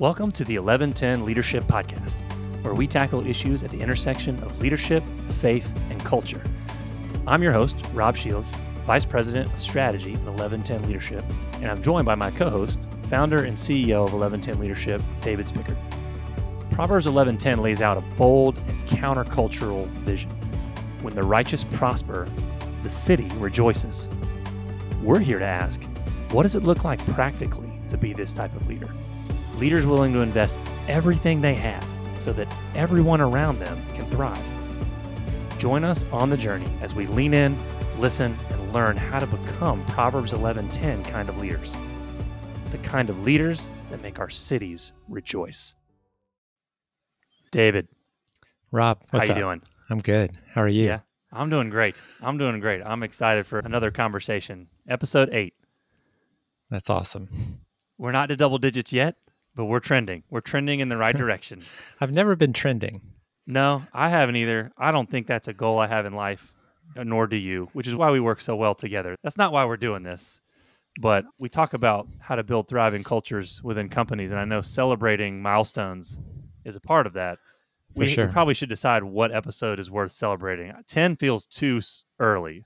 Welcome 0.00 0.30
to 0.30 0.44
the 0.44 0.60
1110 0.60 1.24
Leadership 1.24 1.64
Podcast, 1.64 2.20
where 2.62 2.72
we 2.72 2.86
tackle 2.86 3.26
issues 3.26 3.64
at 3.64 3.70
the 3.72 3.80
intersection 3.80 4.40
of 4.44 4.60
leadership, 4.60 5.02
faith, 5.40 5.68
and 5.90 5.98
culture. 6.04 6.40
I'm 7.26 7.42
your 7.42 7.50
host, 7.50 7.74
Rob 7.94 8.16
Shields, 8.16 8.54
Vice 8.86 9.04
President 9.04 9.52
of 9.52 9.60
Strategy 9.60 10.12
at 10.12 10.20
1110 10.20 10.84
Leadership, 10.84 11.24
and 11.54 11.66
I'm 11.66 11.82
joined 11.82 12.06
by 12.06 12.14
my 12.14 12.30
co 12.30 12.48
host, 12.48 12.78
founder 13.10 13.42
and 13.42 13.56
CEO 13.56 14.06
of 14.06 14.12
1110 14.12 14.60
Leadership, 14.60 15.02
David 15.20 15.48
Spickard. 15.48 15.76
Proverbs 16.70 17.06
1110 17.06 17.60
lays 17.60 17.80
out 17.80 17.96
a 17.96 18.00
bold 18.16 18.56
and 18.56 18.86
countercultural 18.86 19.84
vision. 20.04 20.30
When 21.02 21.16
the 21.16 21.24
righteous 21.24 21.64
prosper, 21.64 22.28
the 22.84 22.90
city 22.90 23.28
rejoices. 23.38 24.06
We're 25.02 25.18
here 25.18 25.40
to 25.40 25.44
ask, 25.44 25.82
what 26.30 26.44
does 26.44 26.54
it 26.54 26.62
look 26.62 26.84
like 26.84 27.04
practically 27.14 27.72
to 27.88 27.96
be 27.96 28.12
this 28.12 28.32
type 28.32 28.54
of 28.54 28.68
leader? 28.68 28.90
Leaders 29.58 29.86
willing 29.86 30.12
to 30.12 30.20
invest 30.20 30.58
everything 30.86 31.40
they 31.40 31.54
have 31.54 31.84
so 32.20 32.32
that 32.32 32.46
everyone 32.74 33.20
around 33.20 33.58
them 33.58 33.82
can 33.94 34.08
thrive. 34.10 34.42
Join 35.58 35.82
us 35.82 36.04
on 36.12 36.30
the 36.30 36.36
journey 36.36 36.70
as 36.80 36.94
we 36.94 37.06
lean 37.06 37.34
in, 37.34 37.56
listen, 37.98 38.36
and 38.50 38.72
learn 38.72 38.96
how 38.96 39.18
to 39.18 39.26
become 39.26 39.84
Proverbs 39.86 40.32
11:10 40.32 41.04
kind 41.04 41.28
of 41.28 41.38
leaders. 41.38 41.76
The 42.70 42.78
kind 42.78 43.10
of 43.10 43.20
leaders 43.24 43.68
that 43.90 44.00
make 44.00 44.20
our 44.20 44.30
cities 44.30 44.92
rejoice. 45.08 45.74
David, 47.50 47.88
Rob, 48.70 49.02
how 49.10 49.18
what's 49.18 49.28
you 49.28 49.34
up? 49.34 49.40
doing? 49.40 49.62
I'm 49.90 49.98
good. 50.00 50.38
How 50.52 50.62
are 50.62 50.68
you? 50.68 50.84
Yeah. 50.86 51.00
I'm 51.32 51.50
doing 51.50 51.70
great. 51.70 52.00
I'm 52.22 52.38
doing 52.38 52.60
great. 52.60 52.80
I'm 52.84 53.02
excited 53.02 53.46
for 53.46 53.58
another 53.58 53.90
conversation. 53.90 54.68
Episode 54.88 55.30
8. 55.32 55.54
That's 56.70 56.88
awesome. 56.90 57.60
We're 57.96 58.12
not 58.12 58.26
to 58.26 58.36
double 58.36 58.58
digits 58.58 58.92
yet, 58.92 59.16
but 59.54 59.66
we're 59.66 59.80
trending. 59.80 60.22
We're 60.30 60.40
trending 60.40 60.80
in 60.80 60.88
the 60.88 60.96
right 60.96 61.16
direction. 61.24 61.62
I've 62.00 62.14
never 62.14 62.36
been 62.36 62.52
trending. 62.52 63.02
No, 63.46 63.84
I 63.94 64.10
haven't 64.10 64.36
either. 64.36 64.72
I 64.76 64.92
don't 64.92 65.10
think 65.10 65.26
that's 65.26 65.48
a 65.48 65.54
goal 65.54 65.78
I 65.78 65.86
have 65.86 66.04
in 66.04 66.12
life, 66.12 66.52
uh, 66.96 67.04
nor 67.04 67.26
do 67.26 67.36
you, 67.36 67.70
which 67.72 67.86
is 67.86 67.94
why 67.94 68.10
we 68.10 68.20
work 68.20 68.40
so 68.40 68.54
well 68.54 68.74
together. 68.74 69.16
That's 69.22 69.38
not 69.38 69.52
why 69.52 69.64
we're 69.64 69.78
doing 69.78 70.02
this. 70.02 70.40
But 71.00 71.24
we 71.38 71.48
talk 71.48 71.74
about 71.74 72.08
how 72.18 72.34
to 72.36 72.42
build 72.42 72.68
thriving 72.68 73.04
cultures 73.04 73.62
within 73.62 73.88
companies. 73.88 74.30
And 74.30 74.40
I 74.40 74.44
know 74.44 74.60
celebrating 74.60 75.40
milestones 75.40 76.18
is 76.64 76.76
a 76.76 76.80
part 76.80 77.06
of 77.06 77.14
that. 77.14 77.38
We 77.94 78.08
sure. 78.08 78.28
probably 78.28 78.54
should 78.54 78.68
decide 78.68 79.02
what 79.02 79.32
episode 79.32 79.80
is 79.80 79.90
worth 79.90 80.12
celebrating. 80.12 80.72
10 80.86 81.16
feels 81.16 81.46
too 81.46 81.80
early. 82.20 82.64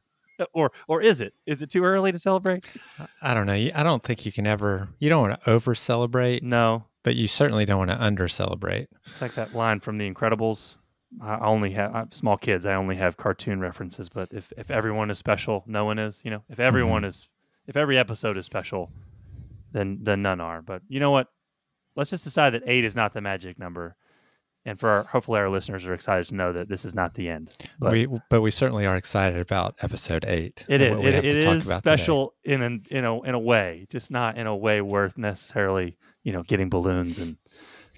Or, 0.54 0.72
or 0.88 1.02
is 1.02 1.20
it? 1.20 1.34
Is 1.46 1.62
it 1.62 1.70
too 1.70 1.84
early 1.84 2.12
to 2.12 2.18
celebrate? 2.18 2.64
I 3.20 3.34
don't 3.34 3.46
know. 3.46 3.52
I 3.52 3.82
don't 3.82 4.02
think 4.02 4.26
you 4.26 4.32
can 4.32 4.46
ever, 4.46 4.88
you 4.98 5.08
don't 5.08 5.28
want 5.28 5.40
to 5.42 5.50
over 5.50 5.74
celebrate, 5.74 6.42
No. 6.42 6.84
but 7.02 7.14
you 7.16 7.28
certainly 7.28 7.64
don't 7.64 7.78
want 7.78 7.90
to 7.90 8.02
under 8.02 8.28
celebrate. 8.28 8.88
It's 9.06 9.20
like 9.20 9.34
that 9.34 9.54
line 9.54 9.80
from 9.80 9.96
The 9.96 10.10
Incredibles. 10.10 10.76
I 11.20 11.46
only 11.46 11.72
have 11.72 11.94
I'm 11.94 12.12
small 12.12 12.36
kids. 12.36 12.64
I 12.66 12.74
only 12.74 12.96
have 12.96 13.16
cartoon 13.16 13.60
references, 13.60 14.08
but 14.08 14.28
if 14.32 14.52
if 14.56 14.70
everyone 14.70 15.10
is 15.10 15.18
special, 15.18 15.62
no 15.66 15.84
one 15.84 15.98
is. 15.98 16.22
You 16.24 16.30
know, 16.30 16.42
if 16.48 16.58
everyone 16.58 17.02
mm-hmm. 17.02 17.08
is, 17.08 17.28
if 17.66 17.76
every 17.76 17.98
episode 17.98 18.38
is 18.38 18.46
special, 18.46 18.90
then 19.72 19.98
then 20.02 20.22
none 20.22 20.40
are. 20.40 20.62
But 20.62 20.82
you 20.88 21.00
know 21.00 21.10
what? 21.10 21.28
Let's 21.96 22.10
just 22.10 22.24
decide 22.24 22.50
that 22.50 22.62
eight 22.66 22.84
is 22.84 22.96
not 22.96 23.12
the 23.12 23.20
magic 23.20 23.58
number, 23.58 23.96
and 24.64 24.78
for 24.78 24.88
our, 24.88 25.04
hopefully 25.04 25.40
our 25.40 25.48
listeners 25.48 25.84
are 25.84 25.94
excited 25.94 26.26
to 26.28 26.34
know 26.34 26.52
that 26.52 26.68
this 26.68 26.84
is 26.84 26.94
not 26.94 27.14
the 27.14 27.28
end. 27.28 27.50
But 27.78 27.92
we, 27.92 28.08
but 28.30 28.40
we 28.40 28.50
certainly 28.50 28.86
are 28.86 28.96
excited 28.96 29.40
about 29.40 29.74
episode 29.82 30.24
eight. 30.26 30.64
it 30.68 30.80
is 30.80 30.98
it, 30.98 31.24
it 31.24 31.36
is 31.38 31.44
about 31.44 31.60
today. 31.60 31.78
special 31.78 32.34
in 32.44 32.62
an 32.62 32.86
in 32.90 33.04
a 33.04 33.20
in 33.22 33.34
a 33.34 33.38
way, 33.38 33.86
just 33.90 34.10
not 34.10 34.36
in 34.36 34.46
a 34.46 34.56
way 34.56 34.80
worth 34.80 35.18
necessarily 35.18 35.96
you 36.22 36.32
know 36.32 36.42
getting 36.42 36.68
balloons 36.68 37.18
and 37.18 37.36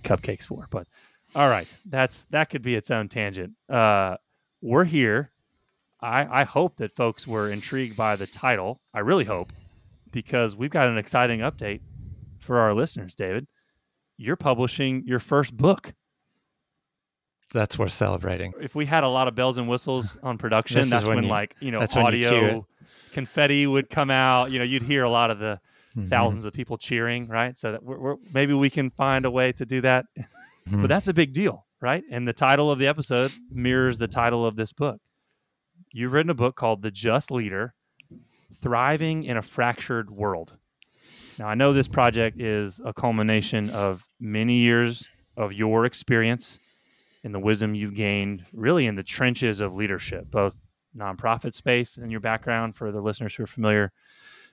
cupcakes 0.02 0.44
for. 0.44 0.66
But 0.70 0.86
all 1.34 1.48
right, 1.48 1.68
that's 1.84 2.26
that 2.26 2.50
could 2.50 2.62
be 2.62 2.74
its 2.74 2.90
own 2.90 3.08
tangent. 3.08 3.52
Uh, 3.68 4.16
we're 4.62 4.84
here. 4.84 5.30
I 6.00 6.40
I 6.40 6.44
hope 6.44 6.76
that 6.76 6.96
folks 6.96 7.26
were 7.26 7.50
intrigued 7.50 7.96
by 7.96 8.16
the 8.16 8.26
title. 8.26 8.80
I 8.92 9.00
really 9.00 9.24
hope 9.24 9.52
because 10.12 10.54
we've 10.56 10.70
got 10.70 10.88
an 10.88 10.96
exciting 10.96 11.40
update 11.40 11.80
for 12.38 12.58
our 12.58 12.72
listeners. 12.72 13.14
David, 13.14 13.46
you're 14.16 14.36
publishing 14.36 15.02
your 15.06 15.18
first 15.18 15.56
book. 15.56 15.92
That's 17.54 17.78
worth 17.78 17.92
celebrating. 17.92 18.52
If 18.60 18.74
we 18.74 18.84
had 18.84 19.02
a 19.04 19.08
lot 19.08 19.28
of 19.28 19.34
bells 19.34 19.56
and 19.56 19.66
whistles 19.68 20.18
on 20.22 20.36
production, 20.36 20.80
This 20.82 20.90
that's 20.90 21.06
when, 21.06 21.16
when 21.16 21.24
you- 21.24 21.30
like 21.30 21.56
you 21.60 21.70
know 21.70 21.78
when 21.78 21.88
you 21.94 22.02
audio 22.28 22.66
confetti 23.12 23.66
would 23.66 23.88
come 23.88 24.10
out. 24.10 24.50
You 24.50 24.58
know, 24.58 24.64
you'd 24.64 24.82
hear 24.82 25.04
a 25.04 25.10
lot 25.10 25.30
of 25.30 25.38
the 25.38 25.60
Mhm. 25.96 26.08
thousands 26.08 26.44
of 26.44 26.52
people 26.52 26.76
cheering, 26.76 27.28
right? 27.28 27.56
So 27.56 27.70
that 27.72 27.82
we're, 27.84 27.98
we're, 28.00 28.16
maybe 28.32 28.52
we 28.52 28.68
can 28.68 28.90
find 28.90 29.24
a 29.24 29.30
way 29.30 29.52
to 29.52 29.64
do 29.64 29.80
that. 29.82 30.06
Mhm. 30.68 30.80
But 30.80 30.88
that's 30.88 31.06
a 31.08 31.12
big 31.14 31.32
deal, 31.34 31.66
right? 31.82 32.02
And 32.10 32.26
the 32.26 32.32
title 32.32 32.70
of 32.70 32.78
the 32.78 32.86
episode 32.86 33.30
mirrors 33.50 33.98
the 33.98 34.08
title 34.08 34.44
of 34.46 34.56
this 34.56 34.72
book. 34.72 34.98
You've 35.92 36.12
written 36.12 36.30
a 36.30 36.34
book 36.34 36.56
called 36.56 36.80
The 36.82 36.90
Just 36.90 37.30
Leader 37.30 37.74
Thriving 38.62 39.24
in 39.24 39.36
a 39.36 39.42
Fractured 39.42 40.10
World. 40.10 40.56
Now, 41.38 41.48
I 41.48 41.54
know 41.54 41.72
this 41.72 41.86
project 41.88 42.40
is 42.40 42.80
a 42.84 42.92
culmination 42.92 43.68
of 43.70 44.06
many 44.20 44.58
years 44.58 45.08
of 45.36 45.52
your 45.52 45.84
experience 45.84 46.58
and 47.24 47.34
the 47.34 47.40
wisdom 47.40 47.74
you've 47.74 47.94
gained 47.94 48.44
really 48.52 48.86
in 48.86 48.94
the 48.94 49.02
trenches 49.02 49.60
of 49.60 49.74
leadership, 49.74 50.30
both 50.30 50.56
nonprofit 50.96 51.54
space 51.54 51.96
and 51.96 52.10
your 52.10 52.20
background 52.20 52.76
for 52.76 52.92
the 52.92 53.00
listeners 53.00 53.34
who 53.34 53.42
are 53.42 53.48
familiar, 53.48 53.90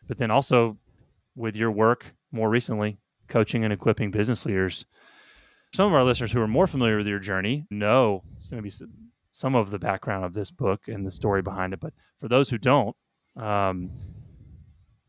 but 0.08 0.18
then 0.18 0.32
also 0.32 0.78
with 1.36 1.56
your 1.56 1.70
work 1.70 2.06
more 2.32 2.50
recently, 2.50 2.98
coaching 3.28 3.64
and 3.64 3.74
equipping 3.74 4.10
business 4.10 4.46
leaders. 4.46 4.86
Some 5.74 5.88
of 5.88 5.94
our 5.94 6.04
listeners 6.04 6.32
who 6.32 6.42
are 6.42 6.48
more 6.48 6.68
familiar 6.68 6.98
with 6.98 7.08
your 7.08 7.20
journey 7.20 7.66
know 7.70 8.24
maybe 8.52 8.72
some 9.30 9.56
of 9.56 9.70
the 9.70 9.80
background 9.80 10.26
of 10.26 10.34
this 10.34 10.52
book 10.52 10.88
and 10.88 11.06
the 11.06 11.12
story 11.12 11.42
behind 11.42 11.74
it. 11.74 11.80
But 11.80 11.94
for 12.20 12.28
those 12.28 12.50
who 12.50 12.58
don't, 12.58 12.96
um, 13.38 13.92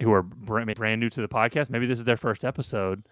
who 0.01 0.13
are 0.13 0.23
brand, 0.23 0.75
brand 0.75 1.01
new 1.01 1.11
to 1.11 1.21
the 1.21 1.29
podcast, 1.29 1.71
maybe 1.71 1.87
this 1.87 1.99
is 1.99 2.05
their 2.05 2.17
first 2.17 2.45
episode. 2.45 3.05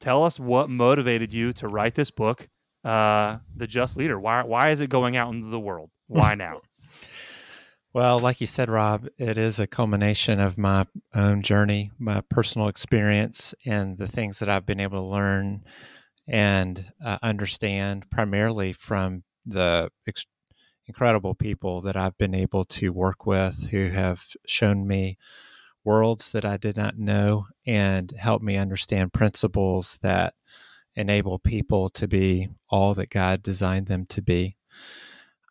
Tell 0.00 0.24
us 0.24 0.38
what 0.40 0.70
motivated 0.70 1.32
you 1.32 1.52
to 1.54 1.66
write 1.68 1.94
this 1.94 2.10
book, 2.10 2.48
uh, 2.84 3.38
The 3.56 3.66
Just 3.66 3.96
Leader. 3.96 4.18
Why, 4.18 4.42
why 4.42 4.70
is 4.70 4.80
it 4.80 4.90
going 4.90 5.16
out 5.16 5.32
into 5.32 5.48
the 5.48 5.60
world? 5.60 5.90
Why 6.06 6.34
now? 6.36 6.60
Well, 7.92 8.20
like 8.20 8.40
you 8.40 8.46
said, 8.46 8.70
Rob, 8.70 9.08
it 9.18 9.36
is 9.36 9.58
a 9.58 9.66
culmination 9.66 10.38
of 10.38 10.56
my 10.56 10.86
own 11.12 11.42
journey, 11.42 11.90
my 11.98 12.20
personal 12.20 12.68
experience, 12.68 13.52
and 13.66 13.98
the 13.98 14.06
things 14.06 14.38
that 14.38 14.48
I've 14.48 14.66
been 14.66 14.78
able 14.78 15.02
to 15.02 15.08
learn 15.08 15.64
and 16.28 16.92
uh, 17.04 17.18
understand 17.20 18.08
primarily 18.08 18.72
from 18.72 19.24
the 19.44 19.90
ex- 20.06 20.26
incredible 20.86 21.34
people 21.34 21.80
that 21.80 21.96
I've 21.96 22.16
been 22.16 22.34
able 22.34 22.64
to 22.66 22.92
work 22.92 23.26
with 23.26 23.70
who 23.70 23.88
have 23.88 24.24
shown 24.46 24.86
me 24.86 25.18
worlds 25.84 26.30
that 26.30 26.44
I 26.44 26.56
did 26.56 26.76
not 26.76 26.98
know 26.98 27.46
and 27.66 28.12
helped 28.12 28.44
me 28.44 28.56
understand 28.56 29.12
principles 29.12 29.98
that 30.02 30.34
enable 30.96 31.38
people 31.38 31.88
to 31.90 32.08
be 32.08 32.48
all 32.68 32.94
that 32.94 33.10
God 33.10 33.42
designed 33.42 33.86
them 33.86 34.06
to 34.06 34.22
be. 34.22 34.56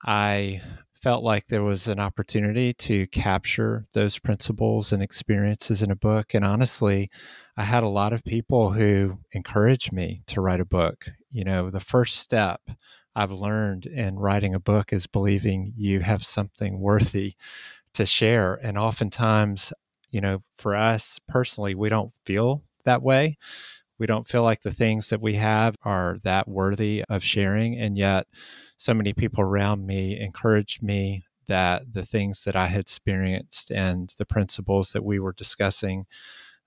I 0.04 0.62
felt 0.94 1.24
like 1.24 1.48
there 1.48 1.64
was 1.64 1.88
an 1.88 2.00
opportunity 2.00 2.74
to 2.74 3.08
capture 3.08 3.86
those 3.94 4.20
principles 4.20 4.92
and 4.92 5.02
experiences 5.02 5.82
in 5.82 5.92
a 5.92 5.96
book. 5.96 6.34
And 6.34 6.44
honestly, 6.44 7.10
I 7.56 7.64
had 7.64 7.84
a 7.84 7.90
lot 7.90 8.12
of 8.12 8.24
people 8.26 8.72
who 8.72 9.20
encouraged 9.32 9.94
me 9.94 10.24
to 10.28 10.42
write 10.42 10.60
a 10.60 10.66
book. 10.66 11.10
You 11.32 11.46
know, 11.46 11.70
the 11.70 11.80
first 11.80 12.18
step 12.18 12.62
I've 13.16 13.32
learned 13.32 13.86
in 13.86 14.20
writing 14.20 14.54
a 14.54 14.60
book 14.60 14.92
is 14.92 15.08
believing 15.08 15.74
you 15.76 16.02
have 16.02 16.26
something 16.26 16.80
worthy 16.80 17.36
to 17.94 18.06
share. 18.06 18.60
And 18.62 18.78
oftentimes, 18.78 19.74
you 20.10 20.22
know, 20.22 20.44
for 20.56 20.76
us 20.76 21.20
personally, 21.28 21.76
we 21.76 21.90
don't 21.90 22.14
feel 22.26 22.64
that 22.86 23.02
way. 23.02 23.38
We 24.00 24.08
don't 24.08 24.28
feel 24.28 24.44
like 24.44 24.62
the 24.62 24.74
things 24.74 25.10
that 25.10 25.22
we 25.22 25.34
have 25.36 25.76
are 25.84 26.18
that 26.24 26.48
worthy 26.48 27.04
of 27.10 27.24
sharing. 27.24 27.78
And 27.78 27.98
yet, 27.98 28.28
so 28.78 28.94
many 28.94 29.14
people 29.14 29.44
around 29.44 29.86
me 29.86 30.20
encouraged 30.20 30.82
me 30.82 31.26
that 31.48 31.94
the 31.94 32.06
things 32.06 32.44
that 32.46 32.56
I 32.56 32.68
had 32.68 32.82
experienced 32.82 33.72
and 33.72 34.14
the 34.18 34.26
principles 34.26 34.94
that 34.94 35.04
we 35.04 35.20
were 35.20 35.34
discussing 35.34 36.06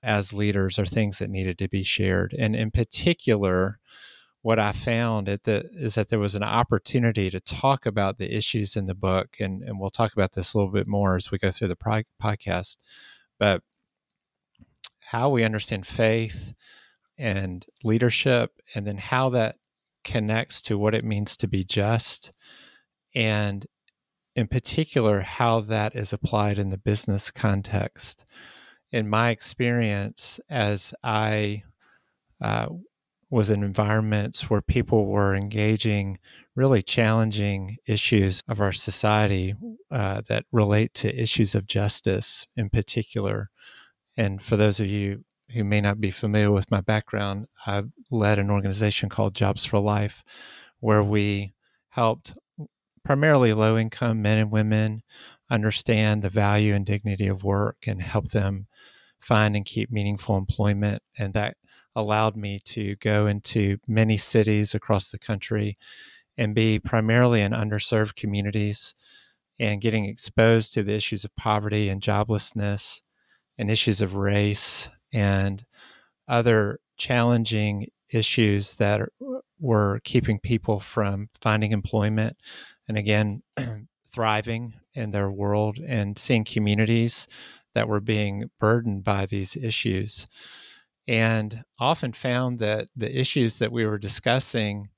as 0.02 0.32
leaders 0.32 0.78
are 0.78 0.84
things 0.84 1.18
that 1.18 1.30
needed 1.30 1.58
to 1.58 1.68
be 1.68 1.84
shared. 1.84 2.34
And 2.38 2.54
in 2.54 2.70
particular, 2.70 3.78
what 4.42 4.58
I 4.58 4.72
found 4.72 5.28
at 5.28 5.44
the, 5.44 5.70
is 5.72 5.94
that 5.94 6.08
there 6.08 6.18
was 6.18 6.34
an 6.34 6.42
opportunity 6.42 7.30
to 7.30 7.40
talk 7.40 7.86
about 7.86 8.18
the 8.18 8.36
issues 8.36 8.74
in 8.74 8.86
the 8.86 8.94
book, 8.94 9.36
and, 9.38 9.62
and 9.62 9.78
we'll 9.78 9.90
talk 9.90 10.12
about 10.12 10.32
this 10.32 10.52
a 10.52 10.58
little 10.58 10.72
bit 10.72 10.88
more 10.88 11.14
as 11.14 11.30
we 11.30 11.38
go 11.38 11.52
through 11.52 11.68
the 11.68 11.76
pro- 11.76 12.02
podcast. 12.20 12.76
But 13.38 13.62
how 15.06 15.28
we 15.28 15.44
understand 15.44 15.86
faith 15.86 16.52
and 17.18 17.66
leadership, 17.84 18.52
and 18.74 18.86
then 18.86 18.98
how 18.98 19.28
that 19.30 19.56
connects 20.04 20.62
to 20.62 20.78
what 20.78 20.94
it 20.94 21.04
means 21.04 21.36
to 21.36 21.48
be 21.48 21.64
just, 21.64 22.32
and 23.14 23.66
in 24.34 24.46
particular, 24.46 25.20
how 25.20 25.60
that 25.60 25.94
is 25.94 26.12
applied 26.12 26.58
in 26.58 26.70
the 26.70 26.78
business 26.78 27.30
context. 27.30 28.24
In 28.90 29.08
my 29.08 29.30
experience, 29.30 30.40
as 30.48 30.94
I 31.02 31.62
uh, 32.40 32.68
was 33.32 33.48
in 33.48 33.62
environments 33.62 34.50
where 34.50 34.60
people 34.60 35.06
were 35.06 35.34
engaging 35.34 36.18
really 36.54 36.82
challenging 36.82 37.78
issues 37.86 38.42
of 38.46 38.60
our 38.60 38.72
society 38.72 39.54
uh, 39.90 40.20
that 40.28 40.44
relate 40.52 40.92
to 40.92 41.22
issues 41.22 41.54
of 41.54 41.66
justice 41.66 42.46
in 42.56 42.68
particular. 42.68 43.48
And 44.18 44.42
for 44.42 44.58
those 44.58 44.80
of 44.80 44.86
you 44.86 45.24
who 45.54 45.64
may 45.64 45.80
not 45.80 46.00
be 46.00 46.10
familiar 46.10 46.50
with 46.50 46.70
my 46.70 46.80
background, 46.80 47.46
I 47.66 47.84
led 48.10 48.38
an 48.38 48.50
organization 48.50 49.08
called 49.08 49.34
Jobs 49.34 49.64
for 49.64 49.78
Life, 49.78 50.24
where 50.80 51.02
we 51.02 51.54
helped 51.90 52.34
primarily 53.04 53.52
low 53.52 53.76
income 53.76 54.22
men 54.22 54.38
and 54.38 54.50
women 54.50 55.02
understand 55.50 56.22
the 56.22 56.30
value 56.30 56.74
and 56.74 56.86
dignity 56.86 57.26
of 57.26 57.44
work 57.44 57.76
and 57.86 58.00
help 58.00 58.28
them 58.28 58.66
find 59.20 59.54
and 59.54 59.64
keep 59.64 59.90
meaningful 59.90 60.36
employment. 60.36 61.02
And 61.18 61.34
that 61.34 61.56
allowed 61.94 62.36
me 62.36 62.58
to 62.64 62.96
go 62.96 63.26
into 63.26 63.78
many 63.86 64.16
cities 64.16 64.74
across 64.74 65.10
the 65.10 65.18
country 65.18 65.76
and 66.38 66.54
be 66.54 66.78
primarily 66.78 67.42
in 67.42 67.52
underserved 67.52 68.16
communities 68.16 68.94
and 69.58 69.80
getting 69.80 70.06
exposed 70.06 70.72
to 70.74 70.82
the 70.82 70.94
issues 70.94 71.24
of 71.24 71.36
poverty 71.36 71.88
and 71.88 72.00
joblessness 72.00 73.02
and 73.58 73.70
issues 73.70 74.00
of 74.00 74.16
race 74.16 74.88
and 75.12 75.64
other 76.28 76.78
challenging 76.96 77.88
issues 78.12 78.76
that 78.76 79.00
were 79.58 80.00
keeping 80.04 80.38
people 80.38 80.80
from 80.80 81.28
finding 81.40 81.72
employment 81.72 82.36
and 82.88 82.96
again 82.96 83.42
thriving 84.12 84.74
in 84.94 85.10
their 85.10 85.30
world 85.30 85.78
and 85.78 86.18
seeing 86.18 86.44
communities 86.44 87.26
that 87.74 87.88
were 87.88 88.00
being 88.00 88.50
burdened 88.60 89.02
by 89.02 89.24
these 89.24 89.56
issues. 89.56 90.26
And 91.08 91.64
often 91.80 92.12
found 92.12 92.58
that 92.58 92.88
the 92.94 93.18
issues 93.18 93.58
that 93.58 93.72
we 93.72 93.86
were 93.86 93.98
discussing 93.98 94.90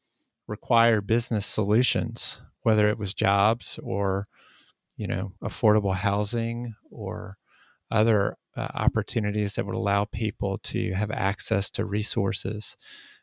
require 0.49 1.01
business 1.01 1.47
solutions 1.47 2.41
whether 2.65 2.89
it 2.89 2.99
was 2.99 3.15
jobs 3.15 3.79
or 3.83 4.27
you 4.97 5.07
know 5.07 5.33
affordable 5.43 5.95
housing 5.95 6.75
or 6.91 7.37
other 7.91 8.37
uh, 8.57 8.69
opportunities 8.75 9.55
that 9.55 9.67
would 9.67 9.75
allow 9.75 10.05
people 10.05 10.59
to 10.59 10.93
have 10.93 11.11
access 11.11 11.71
to 11.71 11.85
resources 11.85 12.77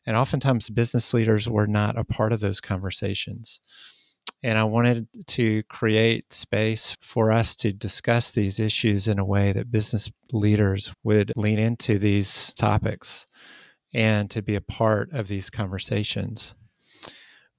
and 0.06 0.18
oftentimes 0.18 0.70
business 0.70 1.14
leaders 1.14 1.48
were 1.48 1.68
not 1.68 1.98
a 1.98 2.04
part 2.04 2.34
of 2.34 2.40
those 2.40 2.60
conversations 2.60 3.62
and 4.44 4.58
I 4.58 4.64
wanted 4.64 5.08
to 5.28 5.64
create 5.64 6.34
space 6.34 6.98
for 7.02 7.32
us 7.32 7.56
to 7.58 7.72
discuss 7.72 8.32
these 8.32 8.60
issues 8.60 9.08
in 9.08 9.20
a 9.20 9.26
way 9.26 9.52
that 9.52 9.72
business 9.72 10.12
leaders 10.32 10.94
would 11.04 11.32
lean 11.36 11.60
into 11.60 12.00
these 12.00 12.52
topics 12.54 13.28
and 13.94 14.32
to 14.32 14.42
be 14.42 14.56
a 14.56 14.62
part 14.62 15.12
of 15.12 15.28
these 15.28 15.50
conversations. 15.50 16.56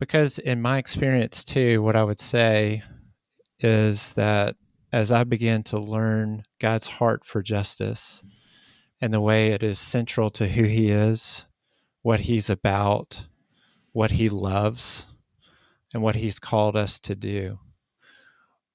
Because, 0.01 0.39
in 0.39 0.61
my 0.61 0.79
experience, 0.79 1.45
too, 1.45 1.83
what 1.83 1.95
I 1.95 2.03
would 2.03 2.19
say 2.19 2.83
is 3.61 4.13
that 4.13 4.57
as 4.93 5.11
I 5.11 5.25
began 5.25 5.63
to 5.65 5.79
learn 5.79 6.45
God's 6.61 6.89
heart 6.89 7.25
for 7.25 7.43
justice 7.43 8.23
mm-hmm. 8.25 8.37
and 9.01 9.15
the 9.15 9.21
way 9.21 9.49
it 9.49 9.63
is 9.63 9.79
central 9.79 10.31
to 10.31 10.49
who 10.49 10.65
He 10.65 10.91
is, 10.91 11.47
what 12.03 12.21
He's 12.21 12.51
about, 12.51 13.29
what 13.93 14.13
He 14.13 14.29
loves, 14.29 15.07
and 15.93 16.03
what 16.03 16.17
he's 16.17 16.39
called 16.39 16.77
us 16.77 16.99
to 17.01 17.15
do 17.15 17.59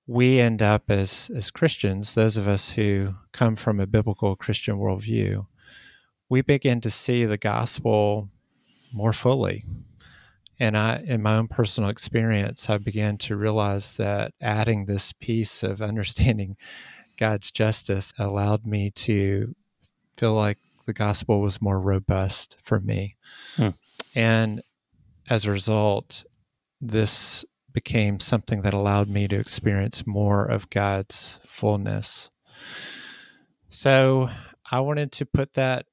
we 0.05 0.39
end 0.39 0.61
up 0.61 0.89
as 0.89 1.29
as 1.35 1.51
christians 1.51 2.15
those 2.15 2.37
of 2.37 2.47
us 2.47 2.71
who 2.71 3.15
come 3.31 3.55
from 3.55 3.79
a 3.79 3.87
biblical 3.87 4.35
christian 4.35 4.77
worldview 4.77 5.45
we 6.29 6.41
begin 6.41 6.79
to 6.81 6.91
see 6.91 7.25
the 7.25 7.37
gospel 7.37 8.29
more 8.93 9.13
fully 9.13 9.63
and 10.59 10.77
i 10.77 11.03
in 11.05 11.21
my 11.21 11.35
own 11.35 11.47
personal 11.47 11.89
experience 11.89 12.69
i 12.69 12.77
began 12.77 13.17
to 13.17 13.35
realize 13.35 13.97
that 13.97 14.33
adding 14.41 14.85
this 14.85 15.13
piece 15.13 15.63
of 15.63 15.81
understanding 15.81 16.55
god's 17.17 17.51
justice 17.51 18.13
allowed 18.17 18.65
me 18.65 18.89
to 18.91 19.55
feel 20.17 20.33
like 20.33 20.57
the 20.85 20.93
gospel 20.93 21.41
was 21.41 21.61
more 21.61 21.79
robust 21.79 22.57
for 22.63 22.79
me 22.79 23.15
hmm. 23.55 23.69
and 24.15 24.61
as 25.29 25.45
a 25.45 25.51
result 25.51 26.23
this 26.79 27.43
became 27.77 28.19
something 28.19 28.63
that 28.63 28.73
allowed 28.73 29.07
me 29.07 29.27
to 29.27 29.39
experience 29.39 30.07
more 30.07 30.43
of 30.43 30.67
God's 30.71 31.39
fullness. 31.45 32.31
So 33.69 34.31
I 34.71 34.79
wanted 34.79 35.11
to 35.11 35.27
put 35.27 35.53
that 35.53 35.85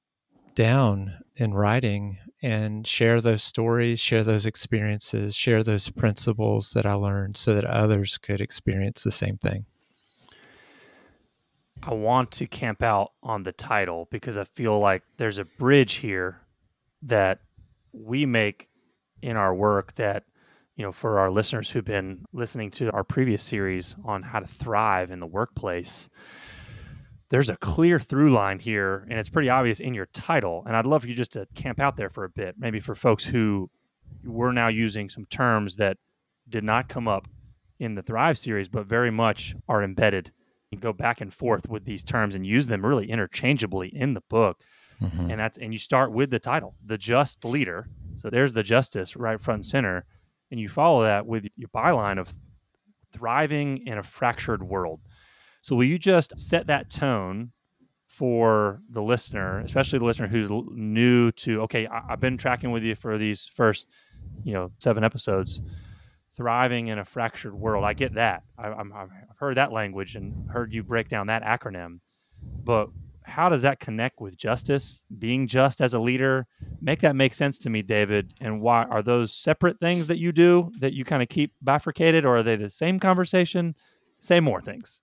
down 0.54 1.18
in 1.36 1.52
writing 1.52 2.16
and 2.44 2.86
share 2.86 3.22
those 3.22 3.42
stories, 3.42 3.98
share 3.98 4.22
those 4.22 4.44
experiences, 4.44 5.34
share 5.34 5.62
those 5.62 5.88
principles 5.88 6.72
that 6.72 6.84
I 6.84 6.92
learned 6.92 7.38
so 7.38 7.54
that 7.54 7.64
others 7.64 8.18
could 8.18 8.42
experience 8.42 9.02
the 9.02 9.12
same 9.12 9.38
thing. 9.38 9.64
I 11.82 11.94
want 11.94 12.32
to 12.32 12.46
camp 12.46 12.82
out 12.82 13.12
on 13.22 13.44
the 13.44 13.52
title 13.52 14.08
because 14.10 14.36
I 14.36 14.44
feel 14.44 14.78
like 14.78 15.04
there's 15.16 15.38
a 15.38 15.46
bridge 15.46 15.94
here 15.94 16.42
that 17.00 17.38
we 17.94 18.26
make 18.26 18.68
in 19.22 19.38
our 19.38 19.54
work 19.54 19.94
that 19.94 20.24
you 20.76 20.84
know, 20.84 20.92
for 20.92 21.20
our 21.20 21.30
listeners 21.30 21.70
who've 21.70 21.84
been 21.84 22.26
listening 22.34 22.70
to 22.72 22.90
our 22.90 23.04
previous 23.04 23.42
series 23.42 23.96
on 24.04 24.22
how 24.22 24.40
to 24.40 24.46
thrive 24.46 25.10
in 25.10 25.20
the 25.20 25.26
workplace, 25.26 26.10
there's 27.30 27.48
a 27.48 27.56
clear 27.56 27.98
through 27.98 28.32
line 28.32 28.58
here, 28.58 29.06
and 29.08 29.18
it's 29.18 29.28
pretty 29.28 29.48
obvious 29.48 29.80
in 29.80 29.94
your 29.94 30.06
title. 30.06 30.62
And 30.66 30.76
I'd 30.76 30.86
love 30.86 31.02
for 31.02 31.08
you 31.08 31.14
just 31.14 31.32
to 31.32 31.46
camp 31.54 31.80
out 31.80 31.96
there 31.96 32.10
for 32.10 32.24
a 32.24 32.28
bit, 32.28 32.56
maybe 32.58 32.80
for 32.80 32.94
folks 32.94 33.24
who 33.24 33.70
were 34.24 34.52
now 34.52 34.68
using 34.68 35.08
some 35.08 35.24
terms 35.26 35.76
that 35.76 35.96
did 36.48 36.64
not 36.64 36.88
come 36.88 37.08
up 37.08 37.26
in 37.78 37.94
the 37.94 38.02
Thrive 38.02 38.38
series, 38.38 38.68
but 38.68 38.86
very 38.86 39.10
much 39.10 39.54
are 39.68 39.82
embedded. 39.82 40.30
You 40.70 40.78
go 40.78 40.92
back 40.92 41.20
and 41.20 41.32
forth 41.32 41.68
with 41.68 41.84
these 41.84 42.04
terms 42.04 42.34
and 42.34 42.46
use 42.46 42.66
them 42.66 42.84
really 42.84 43.10
interchangeably 43.10 43.88
in 43.88 44.14
the 44.14 44.22
book. 44.22 44.60
Mm-hmm. 45.00 45.30
And 45.30 45.40
that's 45.40 45.58
and 45.58 45.72
you 45.72 45.78
start 45.78 46.12
with 46.12 46.30
the 46.30 46.38
title, 46.38 46.76
the 46.84 46.96
just 46.96 47.44
leader. 47.44 47.88
So 48.16 48.30
there's 48.30 48.52
the 48.52 48.62
justice 48.62 49.16
right 49.16 49.40
front 49.40 49.58
and 49.58 49.66
center 49.66 50.06
and 50.50 50.60
you 50.60 50.68
follow 50.68 51.02
that 51.02 51.26
with 51.26 51.46
your 51.56 51.68
byline 51.70 52.16
of 52.18 52.32
thriving 53.12 53.86
in 53.88 53.98
a 53.98 54.02
fractured 54.04 54.62
world. 54.62 55.00
So, 55.64 55.74
will 55.76 55.86
you 55.86 55.98
just 55.98 56.38
set 56.38 56.66
that 56.66 56.90
tone 56.90 57.50
for 58.06 58.82
the 58.90 59.00
listener, 59.00 59.60
especially 59.60 59.98
the 59.98 60.04
listener 60.04 60.28
who's 60.28 60.50
new 60.50 61.32
to, 61.32 61.62
okay, 61.62 61.86
I, 61.86 62.02
have 62.10 62.20
been 62.20 62.36
tracking 62.36 62.70
with 62.70 62.82
you 62.82 62.94
for 62.94 63.16
these 63.16 63.46
first, 63.46 63.86
you 64.42 64.52
know, 64.52 64.72
seven 64.78 65.04
episodes, 65.04 65.62
thriving 66.36 66.88
in 66.88 66.98
a 66.98 67.04
fractured 67.06 67.54
world. 67.54 67.82
I 67.82 67.94
get 67.94 68.12
that. 68.12 68.42
I, 68.58 68.66
have 68.66 69.08
heard 69.38 69.56
that 69.56 69.72
language 69.72 70.16
and 70.16 70.50
heard 70.50 70.70
you 70.70 70.82
break 70.82 71.08
down 71.08 71.28
that 71.28 71.42
acronym. 71.42 72.00
But 72.62 72.90
how 73.22 73.48
does 73.48 73.62
that 73.62 73.80
connect 73.80 74.20
with 74.20 74.36
justice 74.36 75.02
being 75.18 75.46
just 75.46 75.80
as 75.80 75.94
a 75.94 75.98
leader 75.98 76.46
make 76.82 77.00
that 77.00 77.16
make 77.16 77.32
sense 77.32 77.58
to 77.58 77.70
me 77.70 77.80
david 77.80 78.34
and 78.42 78.60
why 78.60 78.82
are 78.82 79.02
those 79.02 79.32
separate 79.32 79.80
things 79.80 80.08
that 80.08 80.18
you 80.18 80.30
do 80.30 80.70
that 80.78 80.92
you 80.92 81.06
kind 81.06 81.22
of 81.22 81.28
keep 81.30 81.54
bifurcated 81.62 82.26
or 82.26 82.36
are 82.36 82.42
they 82.42 82.54
the 82.54 82.68
same 82.68 83.00
conversation 83.00 83.74
say 84.20 84.40
more 84.40 84.60
things 84.60 85.00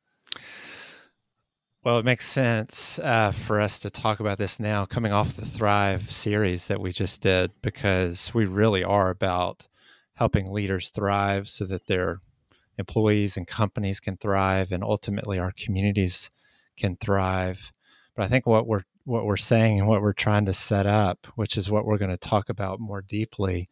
well 1.84 2.00
it 2.00 2.06
makes 2.06 2.28
sense 2.28 3.00
uh, 3.00 3.32
for 3.32 3.60
us 3.60 3.80
to 3.80 3.90
talk 3.90 4.20
about 4.20 4.38
this 4.38 4.60
now 4.60 4.86
coming 4.86 5.12
off 5.12 5.36
the 5.36 5.46
thrive 5.46 6.10
series 6.12 6.68
that 6.68 6.82
we 6.82 6.92
just 6.92 7.22
did 7.22 7.52
because 7.62 8.34
we 8.34 8.46
really 8.46 8.84
are 8.84 9.10
about 9.10 9.68
helping 10.16 10.52
leaders 10.52 10.90
thrive 10.90 11.48
so 11.48 11.66
that 11.66 11.88
their 11.88 12.20
employees 12.78 13.38
and 13.38 13.48
companies 13.48 14.00
can 14.00 14.18
thrive 14.18 14.72
and 14.72 14.84
ultimately 14.84 15.40
our 15.40 15.54
communities 15.58 16.30
can 16.78 16.98
thrive. 16.98 17.72
But 18.16 18.24
I 18.24 18.28
think 18.28 18.46
what 18.46 18.68
we're 18.68 18.84
what 19.04 19.26
we're 19.26 19.38
saying 19.38 19.80
and 19.80 19.88
what 19.88 20.02
we're 20.02 20.14
trying 20.14 20.46
to 20.46 20.54
set 20.54 20.86
up, 20.86 21.26
which 21.36 21.58
is 21.58 21.72
what 21.72 21.86
we're 21.86 21.98
going 21.98 22.12
to 22.12 22.18
talk 22.18 22.50
about 22.50 22.80
more 22.80 23.02
deeply 23.02 23.68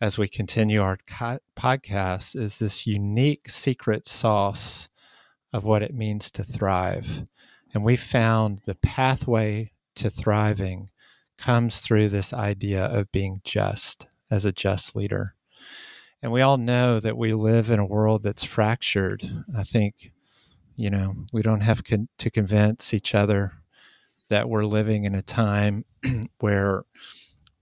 as 0.00 0.16
we 0.16 0.28
continue 0.28 0.80
our 0.80 0.98
co- 1.08 1.40
podcast, 1.56 2.36
is 2.36 2.60
this 2.60 2.86
unique 2.86 3.48
secret 3.48 4.06
sauce 4.06 4.89
of 5.52 5.64
what 5.64 5.82
it 5.82 5.94
means 5.94 6.30
to 6.32 6.44
thrive. 6.44 7.24
And 7.72 7.84
we 7.84 7.96
found 7.96 8.60
the 8.64 8.74
pathway 8.74 9.72
to 9.96 10.10
thriving 10.10 10.90
comes 11.38 11.80
through 11.80 12.08
this 12.08 12.32
idea 12.32 12.84
of 12.84 13.10
being 13.12 13.40
just 13.44 14.06
as 14.30 14.44
a 14.44 14.52
just 14.52 14.94
leader. 14.94 15.34
And 16.22 16.30
we 16.32 16.42
all 16.42 16.58
know 16.58 17.00
that 17.00 17.16
we 17.16 17.32
live 17.32 17.70
in 17.70 17.78
a 17.78 17.86
world 17.86 18.22
that's 18.22 18.44
fractured. 18.44 19.44
I 19.56 19.62
think, 19.62 20.12
you 20.76 20.90
know, 20.90 21.14
we 21.32 21.42
don't 21.42 21.62
have 21.62 21.82
con- 21.82 22.08
to 22.18 22.30
convince 22.30 22.92
each 22.92 23.14
other 23.14 23.52
that 24.28 24.48
we're 24.48 24.66
living 24.66 25.04
in 25.04 25.14
a 25.14 25.22
time 25.22 25.84
where 26.40 26.84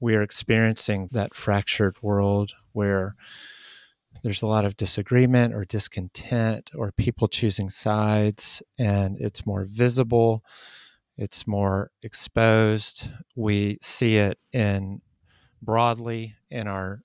we 0.01 0.15
are 0.15 0.23
experiencing 0.23 1.09
that 1.13 1.35
fractured 1.35 2.03
world 2.03 2.53
where 2.73 3.15
there's 4.23 4.43
a 4.43 4.47
lot 4.47 4.65
of 4.65 4.77
disagreement 4.77 5.55
or 5.55 5.65
discontent 5.65 6.71
or 6.75 6.93
people 6.93 7.29
choosing 7.29 7.71
sides 7.71 8.63
and 8.79 9.17
it's 9.21 9.47
more 9.47 9.65
visible 9.65 10.43
it's 11.19 11.49
more 11.49 11.91
exposed. 12.01 13.09
We 13.35 13.79
see 13.83 14.17
it 14.19 14.39
in 14.53 15.03
broadly 15.61 16.37
in 16.49 16.69
our 16.69 17.03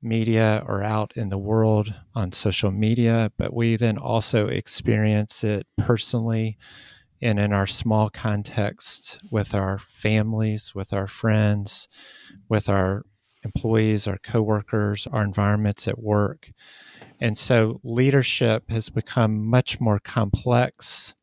media 0.00 0.62
or 0.66 0.84
out 0.84 1.12
in 1.16 1.28
the 1.28 1.38
world 1.38 1.92
on 2.14 2.30
social 2.30 2.70
media, 2.70 3.32
but 3.36 3.52
we 3.52 3.74
then 3.74 3.98
also 3.98 4.46
experience 4.46 5.42
it 5.42 5.66
personally 5.76 6.56
and 7.20 7.38
in 7.40 7.52
our 7.52 7.66
small 7.66 8.10
context 8.10 9.18
with 9.30 9.54
our 9.54 9.78
families, 9.78 10.72
with 10.74 10.92
our 10.92 11.08
friends, 11.08 11.88
with 12.48 12.68
our 12.68 13.04
employees, 13.44 14.06
our 14.06 14.18
coworkers, 14.18 15.06
our 15.06 15.22
environments 15.22 15.88
at 15.88 15.98
work. 15.98 16.50
And 17.20 17.36
so 17.36 17.80
leadership 17.82 18.70
has 18.70 18.90
become 18.90 19.44
much 19.44 19.80
more 19.80 19.98
complex. 19.98 21.14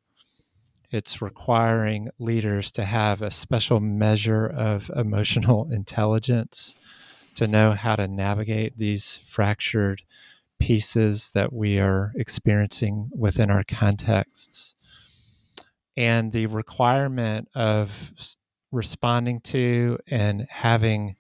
It's 0.92 1.22
requiring 1.22 2.10
leaders 2.20 2.72
to 2.74 2.86
have 2.86 3.22
a 3.22 3.32
special 3.32 3.80
measure 3.80 4.48
of 4.48 4.90
emotional 4.96 5.70
intelligence 5.72 6.76
to 7.36 7.48
know 7.48 7.72
how 7.72 7.96
to 7.96 8.08
navigate 8.08 8.78
these 8.78 9.18
fractured 9.18 10.02
pieces 10.60 11.32
that 11.32 11.54
we 11.54 11.80
are 11.80 12.12
experiencing 12.16 13.10
within 13.16 13.50
our 13.50 13.64
contexts. 13.64 14.76
And 15.96 16.32
the 16.32 16.48
requirement 16.48 17.50
of 17.56 18.14
responding 18.72 19.42
to 19.42 19.98
and 20.10 20.46
having 20.50 21.16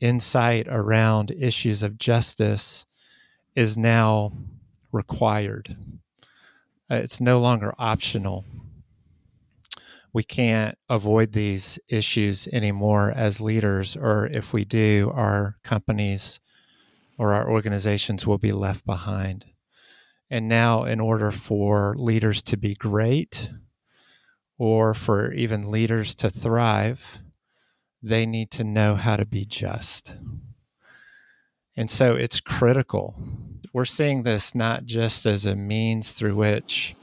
insight 0.00 0.66
around 0.68 1.30
issues 1.30 1.82
of 1.82 1.98
justice 1.98 2.86
is 3.54 3.76
now 3.76 4.32
required. 4.92 5.76
Uh, 6.90 6.96
it's 6.96 7.20
no 7.20 7.38
longer 7.38 7.74
optional. 7.78 8.44
We 10.12 10.24
can't 10.24 10.76
avoid 10.88 11.32
these 11.32 11.78
issues 11.88 12.48
anymore 12.48 13.12
as 13.14 13.40
leaders, 13.40 13.96
or 13.96 14.26
if 14.26 14.52
we 14.52 14.64
do, 14.64 15.12
our 15.14 15.56
companies 15.62 16.40
or 17.16 17.32
our 17.32 17.48
organizations 17.48 18.26
will 18.26 18.38
be 18.38 18.50
left 18.52 18.84
behind. 18.84 19.44
And 20.30 20.48
now, 20.48 20.84
in 20.84 21.00
order 21.00 21.30
for 21.30 21.94
leaders 21.96 22.42
to 22.42 22.56
be 22.56 22.74
great, 22.74 23.50
or 24.58 24.94
for 24.94 25.32
even 25.32 25.70
leaders 25.70 26.14
to 26.16 26.28
thrive, 26.28 27.18
they 28.02 28.26
need 28.26 28.50
to 28.52 28.64
know 28.64 28.94
how 28.94 29.16
to 29.16 29.26
be 29.26 29.44
just. 29.44 30.14
And 31.76 31.90
so 31.90 32.14
it's 32.14 32.40
critical. 32.40 33.14
We're 33.72 33.84
seeing 33.84 34.22
this 34.22 34.54
not 34.54 34.84
just 34.84 35.26
as 35.26 35.46
a 35.46 35.54
means 35.54 36.12
through 36.12 36.36
which 36.36 36.96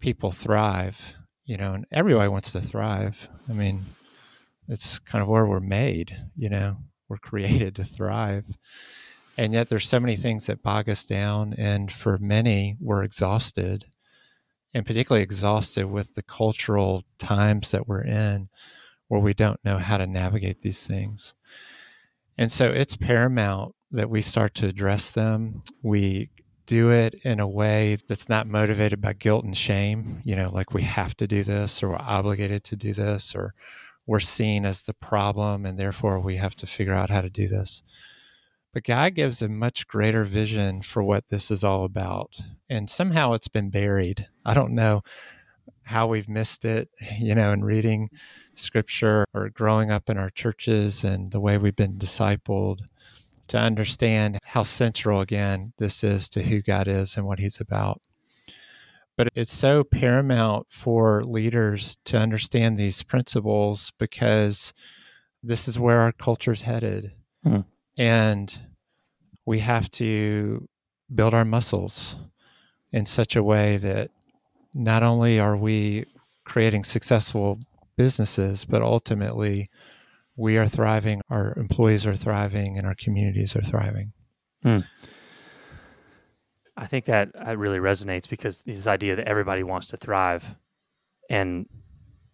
people 0.00 0.32
thrive, 0.32 1.14
you 1.44 1.56
know, 1.56 1.74
and 1.74 1.86
everybody 1.92 2.28
wants 2.28 2.52
to 2.52 2.60
thrive. 2.60 3.28
I 3.48 3.52
mean, 3.52 3.84
it's 4.68 4.98
kind 4.98 5.22
of 5.22 5.28
where 5.28 5.46
we're 5.46 5.60
made, 5.60 6.16
you 6.36 6.48
know, 6.48 6.76
we're 7.08 7.18
created 7.18 7.74
to 7.76 7.84
thrive. 7.84 8.46
And 9.36 9.52
yet 9.52 9.68
there's 9.68 9.88
so 9.88 10.00
many 10.00 10.16
things 10.16 10.46
that 10.46 10.62
bog 10.62 10.88
us 10.88 11.04
down. 11.04 11.54
And 11.58 11.92
for 11.92 12.18
many, 12.18 12.76
we're 12.80 13.02
exhausted 13.02 13.86
and 14.72 14.84
particularly 14.84 15.22
exhausted 15.22 15.86
with 15.86 16.14
the 16.14 16.22
cultural 16.22 17.04
times 17.18 17.70
that 17.70 17.86
we're 17.86 18.04
in 18.04 18.48
where 19.14 19.22
we 19.22 19.32
don't 19.32 19.64
know 19.64 19.78
how 19.78 19.96
to 19.96 20.08
navigate 20.08 20.62
these 20.62 20.84
things. 20.88 21.34
And 22.36 22.50
so 22.50 22.72
it's 22.72 22.96
paramount 22.96 23.76
that 23.92 24.10
we 24.10 24.20
start 24.20 24.56
to 24.56 24.66
address 24.66 25.12
them. 25.12 25.62
We 25.84 26.30
do 26.66 26.90
it 26.90 27.14
in 27.22 27.38
a 27.38 27.46
way 27.46 27.96
that's 28.08 28.28
not 28.28 28.48
motivated 28.48 29.00
by 29.00 29.12
guilt 29.12 29.44
and 29.44 29.56
shame, 29.56 30.20
you 30.24 30.34
know, 30.34 30.50
like 30.50 30.74
we 30.74 30.82
have 30.82 31.16
to 31.18 31.28
do 31.28 31.44
this 31.44 31.80
or 31.80 31.90
we're 31.90 31.98
obligated 32.00 32.64
to 32.64 32.76
do 32.76 32.92
this 32.92 33.36
or 33.36 33.54
we're 34.04 34.18
seen 34.18 34.64
as 34.64 34.82
the 34.82 34.94
problem 34.94 35.64
and 35.64 35.78
therefore 35.78 36.18
we 36.18 36.34
have 36.34 36.56
to 36.56 36.66
figure 36.66 36.92
out 36.92 37.10
how 37.10 37.20
to 37.20 37.30
do 37.30 37.46
this. 37.46 37.84
But 38.72 38.82
God 38.82 39.14
gives 39.14 39.40
a 39.40 39.48
much 39.48 39.86
greater 39.86 40.24
vision 40.24 40.82
for 40.82 41.04
what 41.04 41.28
this 41.28 41.52
is 41.52 41.62
all 41.62 41.84
about. 41.84 42.34
And 42.68 42.90
somehow 42.90 43.34
it's 43.34 43.46
been 43.46 43.70
buried. 43.70 44.26
I 44.44 44.54
don't 44.54 44.74
know 44.74 45.02
how 45.84 46.06
we've 46.06 46.28
missed 46.28 46.64
it, 46.64 46.88
you 47.18 47.34
know, 47.34 47.52
in 47.52 47.64
reading 47.64 48.10
scripture 48.54 49.24
or 49.34 49.50
growing 49.50 49.90
up 49.90 50.08
in 50.08 50.18
our 50.18 50.30
churches 50.30 51.04
and 51.04 51.32
the 51.32 51.40
way 51.40 51.58
we've 51.58 51.76
been 51.76 51.98
discipled 51.98 52.78
to 53.48 53.58
understand 53.58 54.38
how 54.44 54.62
central, 54.62 55.20
again, 55.20 55.72
this 55.78 56.02
is 56.02 56.28
to 56.30 56.42
who 56.42 56.62
God 56.62 56.88
is 56.88 57.16
and 57.16 57.26
what 57.26 57.38
He's 57.38 57.60
about. 57.60 58.00
But 59.16 59.28
it's 59.34 59.52
so 59.52 59.84
paramount 59.84 60.68
for 60.70 61.24
leaders 61.24 61.98
to 62.06 62.18
understand 62.18 62.78
these 62.78 63.02
principles 63.02 63.92
because 63.98 64.72
this 65.42 65.68
is 65.68 65.78
where 65.78 66.00
our 66.00 66.10
culture's 66.10 66.62
headed. 66.62 67.12
Hmm. 67.44 67.60
And 67.96 68.58
we 69.46 69.60
have 69.60 69.90
to 69.92 70.68
build 71.14 71.34
our 71.34 71.44
muscles 71.44 72.16
in 72.92 73.06
such 73.06 73.36
a 73.36 73.42
way 73.42 73.76
that 73.76 74.10
not 74.74 75.02
only 75.02 75.38
are 75.38 75.56
we 75.56 76.04
creating 76.44 76.84
successful 76.84 77.60
businesses, 77.96 78.64
but 78.64 78.82
ultimately 78.82 79.70
we 80.36 80.58
are 80.58 80.66
thriving, 80.66 81.20
our 81.30 81.54
employees 81.56 82.06
are 82.06 82.16
thriving, 82.16 82.76
and 82.76 82.86
our 82.86 82.94
communities 82.94 83.54
are 83.54 83.62
thriving. 83.62 84.12
Hmm. 84.62 84.80
I 86.76 86.86
think 86.86 87.04
that 87.04 87.30
really 87.56 87.78
resonates 87.78 88.28
because 88.28 88.62
this 88.64 88.88
idea 88.88 89.14
that 89.16 89.28
everybody 89.28 89.62
wants 89.62 89.86
to 89.88 89.96
thrive, 89.96 90.44
and 91.30 91.68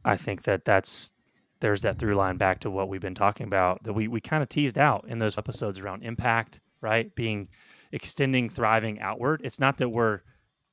I 0.03 0.17
think 0.17 0.45
that 0.45 0.65
that's 0.65 1.13
there's 1.61 1.83
that 1.83 1.99
through 1.99 2.15
line 2.15 2.39
back 2.39 2.61
to 2.61 2.71
what 2.71 2.89
we've 2.89 3.03
been 3.03 3.15
talking 3.15 3.47
about 3.47 3.83
that 3.83 3.93
we 3.93 4.09
we 4.09 4.21
kind 4.21 4.43
of 4.43 4.49
teased 4.49 4.79
out 4.79 5.05
in 5.09 5.19
those 5.19 5.37
episodes 5.37 5.79
around 5.79 6.03
impact, 6.03 6.61
right? 6.81 7.15
Being 7.15 7.49
extending 7.93 8.49
thriving 8.49 8.99
outward. 9.01 9.43
It's 9.45 9.61
not 9.61 9.77
that 9.77 9.91
we're 9.91 10.21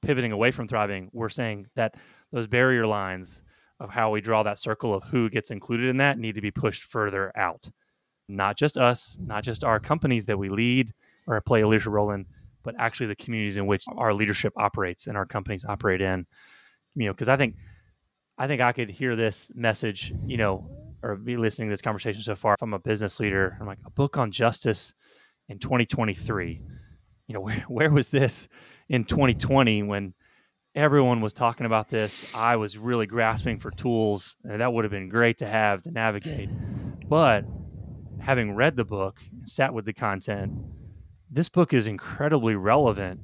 pivoting 0.01 0.31
away 0.31 0.51
from 0.51 0.67
thriving. 0.67 1.09
We're 1.13 1.29
saying 1.29 1.67
that 1.75 1.95
those 2.31 2.47
barrier 2.47 2.85
lines 2.85 3.41
of 3.79 3.89
how 3.89 4.11
we 4.11 4.21
draw 4.21 4.43
that 4.43 4.59
circle 4.59 4.93
of 4.93 5.03
who 5.03 5.29
gets 5.29 5.51
included 5.51 5.89
in 5.89 5.97
that 5.97 6.17
need 6.17 6.35
to 6.35 6.41
be 6.41 6.51
pushed 6.51 6.83
further 6.83 7.31
out. 7.37 7.69
Not 8.27 8.57
just 8.57 8.77
us, 8.77 9.17
not 9.21 9.43
just 9.43 9.63
our 9.63 9.79
companies 9.79 10.25
that 10.25 10.37
we 10.37 10.49
lead 10.49 10.93
or 11.27 11.39
play 11.41 11.61
a 11.61 11.67
leadership 11.67 11.93
role 11.93 12.11
in, 12.11 12.25
but 12.63 12.75
actually 12.79 13.07
the 13.07 13.15
communities 13.15 13.57
in 13.57 13.65
which 13.65 13.83
our 13.95 14.13
leadership 14.13 14.53
operates 14.57 15.07
and 15.07 15.15
our 15.15 15.25
companies 15.25 15.63
operate 15.63 16.01
in. 16.01 16.25
You 16.95 17.05
know, 17.05 17.13
because 17.13 17.29
I 17.29 17.35
think 17.35 17.55
I 18.37 18.47
think 18.47 18.61
I 18.61 18.71
could 18.71 18.89
hear 18.89 19.15
this 19.15 19.51
message, 19.55 20.13
you 20.25 20.37
know, 20.37 20.69
or 21.01 21.15
be 21.15 21.37
listening 21.37 21.69
to 21.69 21.73
this 21.73 21.81
conversation 21.81 22.21
so 22.21 22.35
far 22.35 22.55
If 22.55 22.61
I'm 22.61 22.73
a 22.73 22.79
business 22.79 23.19
leader. 23.19 23.57
I'm 23.59 23.67
like, 23.67 23.79
a 23.85 23.91
book 23.91 24.17
on 24.17 24.31
justice 24.31 24.93
in 25.47 25.59
2023. 25.59 26.61
You 27.27 27.33
know, 27.33 27.41
where 27.41 27.65
where 27.67 27.91
was 27.91 28.09
this 28.09 28.47
in 28.89 29.03
2020 29.03 29.83
when 29.83 30.13
everyone 30.77 31.21
was 31.21 31.33
talking 31.33 31.65
about 31.65 31.89
this. 31.89 32.23
I 32.35 32.55
was 32.55 32.77
really 32.77 33.07
grasping 33.07 33.57
for 33.57 33.71
tools. 33.71 34.35
Uh, 34.49 34.57
that 34.57 34.71
would 34.71 34.85
have 34.85 34.91
been 34.91 35.09
great 35.09 35.39
to 35.39 35.47
have 35.47 35.81
to 35.83 35.91
navigate. 35.91 36.49
But 37.09 37.45
having 38.19 38.53
read 38.55 38.75
the 38.75 38.85
book, 38.85 39.19
sat 39.43 39.73
with 39.73 39.85
the 39.85 39.93
content, 39.93 40.53
this 41.31 41.49
book 41.49 41.73
is 41.73 41.87
incredibly 41.87 42.55
relevant 42.55 43.21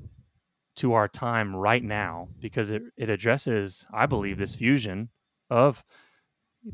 to 0.78 0.94
our 0.94 1.08
time 1.08 1.56
right 1.56 1.84
now 1.84 2.30
because 2.40 2.72
it, 2.72 2.82
it 2.98 3.10
addresses, 3.10 3.86
I 3.94 4.08
believe, 4.08 4.40
this 4.40 4.56
fusion 4.56 5.10
of 5.52 5.84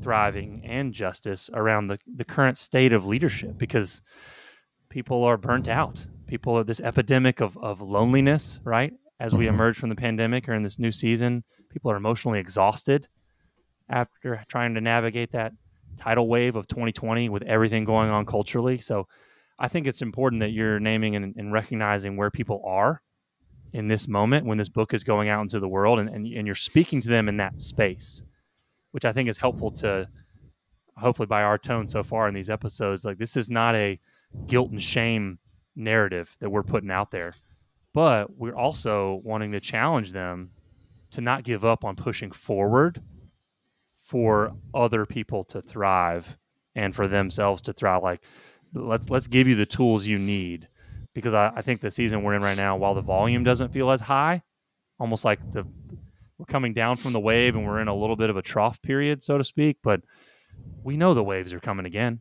thriving 0.01 0.61
and 0.63 0.93
justice 0.93 1.49
around 1.53 1.87
the, 1.87 1.99
the 2.15 2.23
current 2.23 2.57
state 2.57 2.93
of 2.93 3.05
leadership 3.05 3.57
because 3.57 4.01
people 4.89 5.25
are 5.25 5.37
burnt 5.37 5.67
out. 5.67 6.05
People 6.29 6.57
are 6.57 6.63
this 6.63 6.79
epidemic 6.79 7.41
of, 7.41 7.57
of 7.57 7.81
loneliness, 7.81 8.59
right? 8.63 8.93
as 9.19 9.33
we 9.33 9.45
mm-hmm. 9.45 9.55
emerge 9.55 9.77
from 9.77 9.89
the 9.89 9.95
pandemic 9.95 10.47
or 10.47 10.53
in 10.53 10.63
this 10.63 10.79
new 10.79 10.91
season. 10.91 11.43
People 11.69 11.91
are 11.91 11.97
emotionally 11.97 12.39
exhausted 12.39 13.07
after 13.89 14.43
trying 14.47 14.73
to 14.75 14.81
navigate 14.81 15.31
that 15.33 15.51
tidal 15.97 16.27
wave 16.27 16.55
of 16.55 16.67
2020 16.67 17.29
with 17.29 17.43
everything 17.43 17.83
going 17.83 18.09
on 18.09 18.25
culturally. 18.25 18.77
So 18.77 19.07
I 19.59 19.67
think 19.67 19.87
it's 19.87 20.01
important 20.01 20.39
that 20.39 20.51
you're 20.51 20.79
naming 20.79 21.15
and, 21.15 21.35
and 21.35 21.51
recognizing 21.51 22.15
where 22.15 22.31
people 22.31 22.63
are 22.65 23.01
in 23.73 23.87
this 23.87 24.07
moment 24.07 24.45
when 24.45 24.57
this 24.57 24.69
book 24.69 24.93
is 24.93 25.03
going 25.03 25.29
out 25.29 25.41
into 25.41 25.59
the 25.59 25.67
world 25.67 25.99
and, 25.99 26.09
and, 26.09 26.25
and 26.25 26.47
you're 26.47 26.55
speaking 26.55 27.01
to 27.01 27.09
them 27.09 27.27
in 27.27 27.37
that 27.37 27.59
space, 27.59 28.23
which 28.91 29.05
I 29.05 29.11
think 29.11 29.27
is 29.27 29.37
helpful 29.37 29.71
to 29.71 30.07
hopefully 30.95 31.27
by 31.27 31.43
our 31.43 31.57
tone 31.57 31.87
so 31.87 32.03
far 32.03 32.27
in 32.27 32.33
these 32.33 32.49
episodes. 32.49 33.03
Like 33.03 33.17
this 33.17 33.35
is 33.35 33.49
not 33.49 33.75
a 33.75 33.99
guilt 34.47 34.71
and 34.71 34.81
shame 34.81 35.39
narrative 35.79 36.35
that 36.39 36.49
we're 36.49 36.63
putting 36.63 36.91
out 36.91 37.11
there. 37.11 37.33
But 37.93 38.37
we're 38.37 38.55
also 38.55 39.21
wanting 39.23 39.51
to 39.53 39.59
challenge 39.59 40.11
them 40.11 40.51
to 41.11 41.21
not 41.21 41.43
give 41.43 41.65
up 41.65 41.83
on 41.83 41.95
pushing 41.95 42.31
forward 42.31 43.01
for 43.99 44.53
other 44.73 45.05
people 45.05 45.43
to 45.45 45.61
thrive 45.61 46.37
and 46.75 46.93
for 46.93 47.07
themselves 47.07 47.63
to 47.63 47.73
thrive. 47.73 48.03
Like 48.03 48.21
let's 48.75 49.09
let's 49.09 49.27
give 49.27 49.47
you 49.47 49.55
the 49.55 49.65
tools 49.65 50.05
you 50.05 50.19
need. 50.19 50.67
Because 51.15 51.33
I, 51.33 51.51
I 51.55 51.61
think 51.63 51.81
the 51.81 51.89
season 51.89 52.21
we're 52.21 52.35
in 52.35 52.43
right 52.43 52.57
now 52.57 52.77
while 52.77 52.93
the 52.93 53.01
volume 53.01 53.43
doesn't 53.43 53.73
feel 53.73 53.89
as 53.89 54.01
high 54.01 54.43
almost 54.99 55.25
like 55.25 55.39
the 55.53 55.65
we're 56.37 56.45
coming 56.45 56.73
down 56.73 56.97
from 56.97 57.13
the 57.13 57.19
wave 57.19 57.55
and 57.55 57.65
we're 57.65 57.81
in 57.81 57.87
a 57.87 57.95
little 57.95 58.15
bit 58.15 58.29
of 58.29 58.37
a 58.37 58.41
trough 58.41 58.81
period 58.81 59.23
so 59.23 59.37
to 59.37 59.43
speak 59.43 59.77
but 59.81 60.01
we 60.83 60.97
know 60.97 61.13
the 61.13 61.23
waves 61.23 61.53
are 61.53 61.59
coming 61.59 61.85
again 61.85 62.19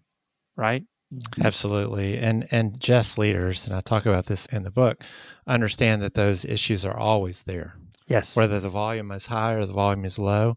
right 0.57 0.85
Mm-hmm. 1.12 1.47
Absolutely. 1.47 2.19
And 2.19 2.47
and 2.50 2.79
just 2.81 3.19
leaders, 3.19 3.67
and 3.67 3.75
I 3.75 3.81
talk 3.81 4.07
about 4.07 4.27
this 4.27 4.47
in 4.47 4.62
the 4.62 4.71
book, 4.71 5.03
understand 5.47 6.03
that 6.03 6.15
those 6.15 6.45
issues 6.45 6.85
are 6.85 6.97
always 6.97 7.45
there. 7.45 7.77
Yes. 8.07 8.37
Whether 8.37 8.61
the 8.61 8.69
volume 8.69 9.11
is 9.12 9.27
high 9.27 9.53
or 9.53 9.65
the 9.67 9.73
volume 9.73 10.05
is 10.05 10.19
low. 10.19 10.57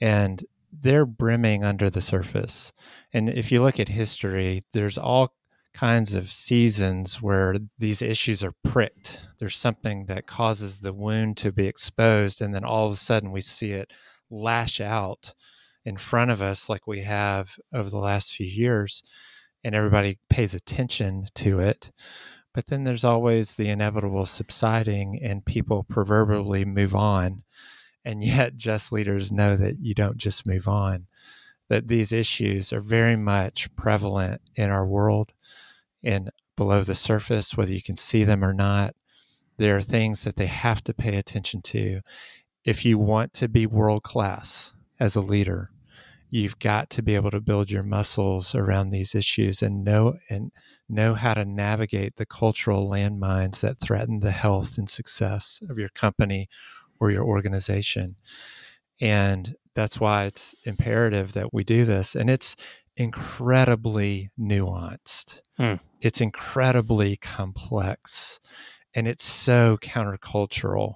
And 0.00 0.44
they're 0.72 1.06
brimming 1.06 1.64
under 1.64 1.90
the 1.90 2.00
surface. 2.00 2.72
And 3.12 3.28
if 3.28 3.52
you 3.52 3.62
look 3.62 3.78
at 3.78 3.88
history, 3.88 4.64
there's 4.72 4.96
all 4.96 5.34
kinds 5.74 6.14
of 6.14 6.30
seasons 6.30 7.20
where 7.20 7.56
these 7.78 8.02
issues 8.02 8.42
are 8.42 8.54
pricked. 8.64 9.20
There's 9.38 9.56
something 9.56 10.06
that 10.06 10.26
causes 10.26 10.80
the 10.80 10.92
wound 10.92 11.36
to 11.38 11.52
be 11.52 11.66
exposed, 11.66 12.40
and 12.40 12.54
then 12.54 12.64
all 12.64 12.86
of 12.86 12.92
a 12.92 12.96
sudden 12.96 13.32
we 13.32 13.40
see 13.40 13.72
it 13.72 13.92
lash 14.30 14.80
out 14.80 15.34
in 15.84 15.96
front 15.96 16.30
of 16.30 16.40
us, 16.40 16.68
like 16.68 16.86
we 16.86 17.00
have 17.00 17.56
over 17.72 17.90
the 17.90 17.98
last 17.98 18.32
few 18.32 18.46
years, 18.46 19.02
and 19.64 19.74
everybody 19.74 20.18
pays 20.28 20.54
attention 20.54 21.26
to 21.34 21.58
it. 21.58 21.92
But 22.54 22.66
then 22.66 22.84
there's 22.84 23.04
always 23.04 23.54
the 23.54 23.68
inevitable 23.68 24.26
subsiding, 24.26 25.18
and 25.22 25.44
people 25.44 25.84
proverbially 25.84 26.64
move 26.64 26.94
on. 26.94 27.44
And 28.04 28.22
yet, 28.24 28.56
just 28.56 28.92
leaders 28.92 29.32
know 29.32 29.56
that 29.56 29.78
you 29.80 29.94
don't 29.94 30.18
just 30.18 30.46
move 30.46 30.68
on, 30.68 31.06
that 31.68 31.88
these 31.88 32.12
issues 32.12 32.72
are 32.72 32.80
very 32.80 33.16
much 33.16 33.74
prevalent 33.76 34.42
in 34.54 34.70
our 34.70 34.86
world 34.86 35.32
and 36.02 36.30
below 36.56 36.82
the 36.82 36.94
surface, 36.94 37.56
whether 37.56 37.72
you 37.72 37.82
can 37.82 37.96
see 37.96 38.24
them 38.24 38.44
or 38.44 38.52
not. 38.52 38.94
There 39.56 39.76
are 39.76 39.82
things 39.82 40.24
that 40.24 40.36
they 40.36 40.46
have 40.46 40.82
to 40.84 40.94
pay 40.94 41.16
attention 41.16 41.62
to. 41.62 42.00
If 42.64 42.84
you 42.84 42.98
want 42.98 43.32
to 43.34 43.48
be 43.48 43.66
world 43.66 44.02
class 44.02 44.72
as 44.98 45.16
a 45.16 45.20
leader, 45.20 45.70
you've 46.32 46.58
got 46.58 46.88
to 46.88 47.02
be 47.02 47.14
able 47.14 47.30
to 47.30 47.42
build 47.42 47.70
your 47.70 47.82
muscles 47.82 48.54
around 48.54 48.88
these 48.88 49.14
issues 49.14 49.60
and 49.60 49.84
know 49.84 50.14
and 50.30 50.50
know 50.88 51.12
how 51.12 51.34
to 51.34 51.44
navigate 51.44 52.16
the 52.16 52.24
cultural 52.24 52.88
landmines 52.88 53.60
that 53.60 53.78
threaten 53.78 54.20
the 54.20 54.30
health 54.30 54.78
and 54.78 54.88
success 54.88 55.60
of 55.68 55.78
your 55.78 55.90
company 55.90 56.48
or 56.98 57.10
your 57.10 57.22
organization. 57.22 58.16
And 58.98 59.56
that's 59.74 60.00
why 60.00 60.24
it's 60.24 60.54
imperative 60.64 61.34
that 61.34 61.52
we 61.52 61.64
do 61.64 61.84
this. 61.84 62.16
And 62.16 62.30
it's 62.30 62.56
incredibly 62.96 64.30
nuanced. 64.40 65.40
Hmm. 65.58 65.74
It's 66.00 66.22
incredibly 66.22 67.18
complex 67.18 68.40
and 68.94 69.06
it's 69.06 69.24
so 69.24 69.76
countercultural. 69.82 70.94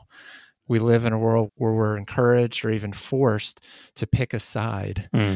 We 0.69 0.79
live 0.79 1.05
in 1.05 1.13
a 1.13 1.19
world 1.19 1.53
where 1.57 1.73
we're 1.73 1.97
encouraged 1.97 2.65
or 2.65 2.71
even 2.71 2.93
forced 2.93 3.61
to 3.97 4.07
pick 4.07 4.35
a 4.35 4.41
side. 4.41 5.09
Hmm. 5.13 5.35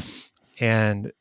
And 0.59 1.13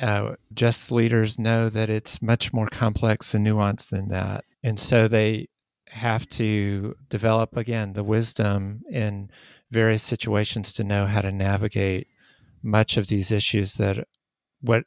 uh, 0.00 0.34
just 0.54 0.92
leaders 0.92 1.38
know 1.38 1.68
that 1.68 1.90
it's 1.90 2.22
much 2.22 2.52
more 2.52 2.68
complex 2.68 3.34
and 3.34 3.46
nuanced 3.46 3.90
than 3.90 4.08
that. 4.08 4.44
And 4.62 4.78
so 4.78 5.08
they 5.08 5.48
have 5.88 6.28
to 6.30 6.94
develop, 7.08 7.56
again, 7.56 7.94
the 7.94 8.04
wisdom 8.04 8.82
in 8.90 9.30
various 9.70 10.02
situations 10.02 10.72
to 10.74 10.84
know 10.84 11.06
how 11.06 11.20
to 11.20 11.32
navigate 11.32 12.08
much 12.62 12.96
of 12.96 13.08
these 13.08 13.30
issues 13.30 13.74
that 13.74 14.06
what 14.60 14.84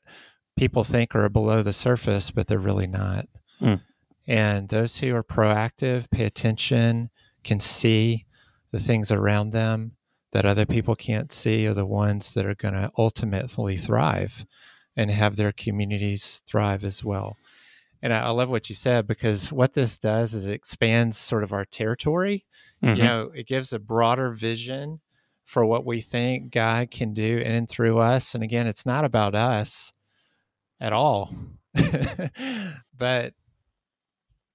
people 0.57 0.83
think 0.83 1.15
are 1.15 1.29
below 1.29 1.61
the 1.61 1.73
surface, 1.73 2.31
but 2.31 2.47
they're 2.47 2.59
really 2.59 2.87
not. 2.87 3.27
Mm. 3.61 3.81
And 4.27 4.69
those 4.69 4.97
who 4.97 5.15
are 5.15 5.23
proactive, 5.23 6.09
pay 6.09 6.25
attention, 6.25 7.09
can 7.43 7.59
see 7.59 8.25
the 8.71 8.79
things 8.79 9.11
around 9.11 9.51
them 9.51 9.93
that 10.31 10.45
other 10.45 10.65
people 10.65 10.95
can't 10.95 11.31
see 11.31 11.67
are 11.67 11.73
the 11.73 11.85
ones 11.85 12.33
that 12.33 12.45
are 12.45 12.55
going 12.55 12.73
to 12.73 12.91
ultimately 12.97 13.77
thrive 13.77 14.45
and 14.95 15.11
have 15.11 15.35
their 15.35 15.51
communities 15.51 16.41
thrive 16.47 16.83
as 16.83 17.03
well. 17.03 17.37
And 18.01 18.13
I, 18.13 18.19
I, 18.21 18.29
love 18.29 18.49
what 18.49 18.69
you 18.69 18.75
said 18.75 19.07
because 19.07 19.51
what 19.51 19.73
this 19.73 19.99
does 19.99 20.33
is 20.33 20.47
it 20.47 20.53
expands 20.53 21.17
sort 21.17 21.43
of 21.43 21.53
our 21.53 21.65
territory. 21.65 22.45
Mm-hmm. 22.83 22.95
You 22.95 23.03
know, 23.03 23.31
it 23.35 23.47
gives 23.47 23.73
a 23.73 23.79
broader 23.79 24.31
vision 24.31 25.01
for 25.43 25.65
what 25.65 25.85
we 25.85 26.01
think 26.01 26.51
God 26.51 26.91
can 26.91 27.13
do 27.13 27.37
in 27.37 27.51
and 27.51 27.69
through 27.69 27.99
us. 27.99 28.33
And 28.33 28.43
again, 28.43 28.67
it's 28.67 28.85
not 28.85 29.05
about 29.05 29.35
us 29.35 29.91
at 30.79 30.93
all. 30.93 31.33
but 32.97 33.33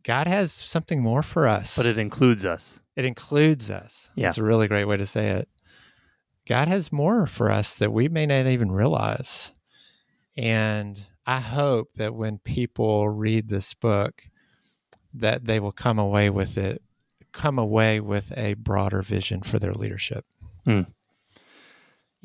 God 0.03 0.27
has 0.27 0.53
something 0.53 1.03
more 1.03 1.23
for 1.23 1.47
us. 1.47 1.77
But 1.77 1.87
it 1.87 1.99
includes 1.99 2.45
us. 2.45 2.81
It 2.97 3.05
includes 3.05 3.71
us. 3.71 4.11
Yeah. 4.15 4.29
It's 4.29 4.39
a 4.39 4.43
really 4.43 4.69
great 4.69 4.87
way 4.87 4.97
to 4.97 5.07
say 5.07 5.29
it. 5.31 5.49
God 6.49 6.69
has 6.69 6.93
more 6.93 7.27
for 7.27 7.51
us 7.51 7.77
that 7.77 7.93
we 7.93 8.09
may 8.09 8.27
not 8.27 8.47
even 8.47 8.71
realize. 8.71 9.53
And 10.37 11.01
I 11.27 11.41
hope 11.41 11.95
that 11.95 12.15
when 12.15 12.39
people 12.39 13.09
read 13.09 13.49
this 13.49 13.75
book, 13.75 14.23
that 15.15 15.47
they 15.47 15.61
will 15.61 15.73
come 15.73 15.99
away 15.99 16.31
with 16.31 16.57
it, 16.57 16.83
come 17.33 17.59
away 17.59 18.01
with 18.01 18.33
a 18.37 18.55
broader 18.55 19.03
vision 19.03 19.43
for 19.43 19.59
their 19.59 19.73
leadership. 19.73 20.25
Hmm 20.65 20.83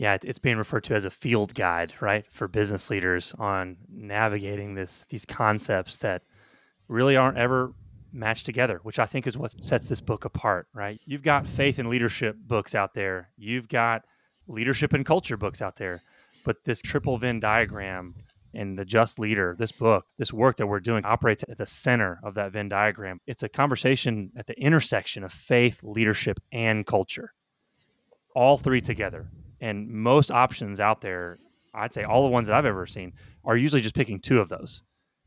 yeah, 0.02 0.18
it's 0.24 0.40
being 0.40 0.58
referred 0.58 0.84
to 0.86 0.96
as 0.96 1.06
a 1.06 1.12
field 1.12 1.54
guide, 1.54 1.94
right, 2.00 2.26
for 2.28 2.48
business 2.48 2.90
leaders 2.90 3.36
on 3.38 3.78
navigating 3.88 4.74
this 4.74 5.06
these 5.10 5.26
concepts 5.26 5.98
that 5.98 6.24
really 6.88 7.16
aren't 7.16 7.38
ever 7.38 7.74
matched 8.14 8.46
together, 8.46 8.80
which 8.84 9.00
I 9.00 9.06
think 9.06 9.28
is 9.28 9.38
what 9.38 9.64
sets 9.64 9.88
this 9.88 10.02
book 10.02 10.26
apart, 10.26 10.68
right? 10.74 11.00
You've 11.06 11.24
got 11.24 11.48
faith 11.48 11.80
and 11.80 11.90
leadership 11.90 12.36
books 12.40 12.76
out 12.76 12.94
there. 12.94 13.30
You've 13.38 13.68
got 13.68 14.04
leadership 14.48 14.94
and 14.94 15.06
culture 15.06 15.38
books 15.38 15.62
out 15.62 15.78
there. 15.78 16.02
But 16.44 16.58
this 16.66 16.82
triple 16.82 17.18
Venn 17.18 17.40
diagram 17.40 18.16
and 18.54 18.78
the 18.78 18.86
just 18.86 19.20
leader, 19.20 19.56
this 19.58 19.72
book, 19.72 20.06
this 20.18 20.34
work 20.34 20.58
that 20.58 20.68
we're 20.68 20.80
doing 20.80 21.06
operates 21.06 21.44
at 21.48 21.58
the 21.58 21.66
center 21.66 22.20
of 22.24 22.34
that 22.36 22.52
Venn 22.52 22.70
diagram. 22.70 23.20
It's 23.28 23.44
a 23.44 23.50
conversation 23.50 24.32
at 24.36 24.48
the 24.48 24.60
intersection 24.60 25.24
of 25.24 25.32
faith, 25.32 25.80
leadership, 25.84 26.40
and 26.52 26.86
culture. 26.86 27.34
All 28.36 28.58
three 28.58 28.82
together. 28.82 29.30
And 29.60 29.88
most 29.90 30.32
options 30.32 30.80
out 30.80 31.02
there, 31.02 31.40
I'd 31.74 31.94
say 31.94 32.04
all 32.04 32.24
the 32.24 32.30
ones 32.30 32.48
that 32.48 32.56
I've 32.56 32.66
ever 32.66 32.86
seen 32.86 33.14
are 33.46 33.56
usually 33.56 33.82
just 33.82 33.96
picking 33.96 34.20
two 34.20 34.40
of 34.40 34.50
those. 34.50 34.84